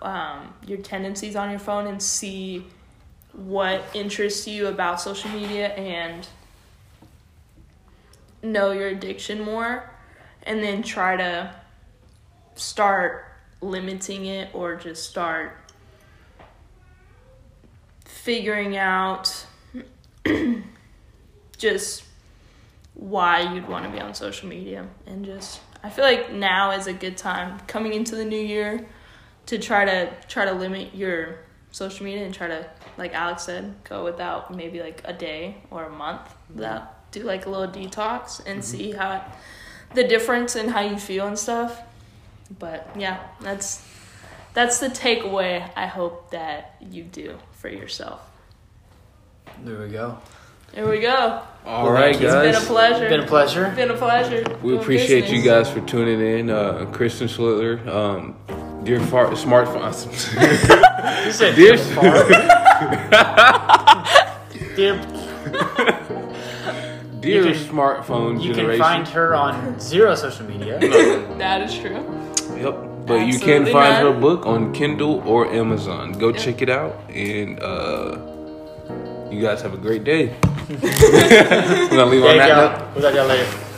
[0.03, 2.65] um, your tendencies on your phone and see
[3.33, 6.27] what interests you about social media and
[8.43, 9.91] know your addiction more
[10.45, 11.55] and then try to
[12.55, 13.25] start
[13.61, 15.57] limiting it or just start
[18.05, 19.47] figuring out
[21.59, 22.05] just
[22.95, 26.87] why you'd want to be on social media and just I feel like now is
[26.87, 28.87] a good time coming into the new year
[29.47, 31.39] to try to try to limit your
[31.71, 32.69] social media and try to
[32.99, 37.47] like Alex said go without maybe like a day or a month without do like
[37.47, 38.61] a little detox and mm-hmm.
[38.61, 39.25] see how
[39.95, 41.81] the difference in how you feel and stuff
[42.59, 43.83] but yeah that's
[44.55, 48.21] that's the takeaway I hope that you do for yourself
[49.65, 50.19] There we go.
[50.75, 52.29] there we go All right, thank you.
[52.29, 52.67] it's been a guys.
[52.67, 53.73] pleasure Been a pleasure.
[53.77, 56.51] been a pleasure We doing appreciate you guys for tuning in.
[56.51, 58.35] Uh, Kristen Schlittler, um,
[58.85, 59.93] dear far- smartphone,
[61.27, 61.77] You said dear,
[64.77, 64.97] Dear,
[67.21, 70.79] dear You can- smartphone you can find her on zero social media.
[71.39, 72.01] that is true
[72.57, 72.87] Yep.
[73.07, 74.03] But you can find not.
[74.03, 76.13] her book on Kindle or Amazon.
[76.13, 78.19] Go check it out, and uh,
[79.31, 80.29] you guys have a great day.
[80.69, 82.79] We're gonna leave on that note.
[82.79, 82.93] y'all.
[82.95, 83.70] We'll talk to y'all later.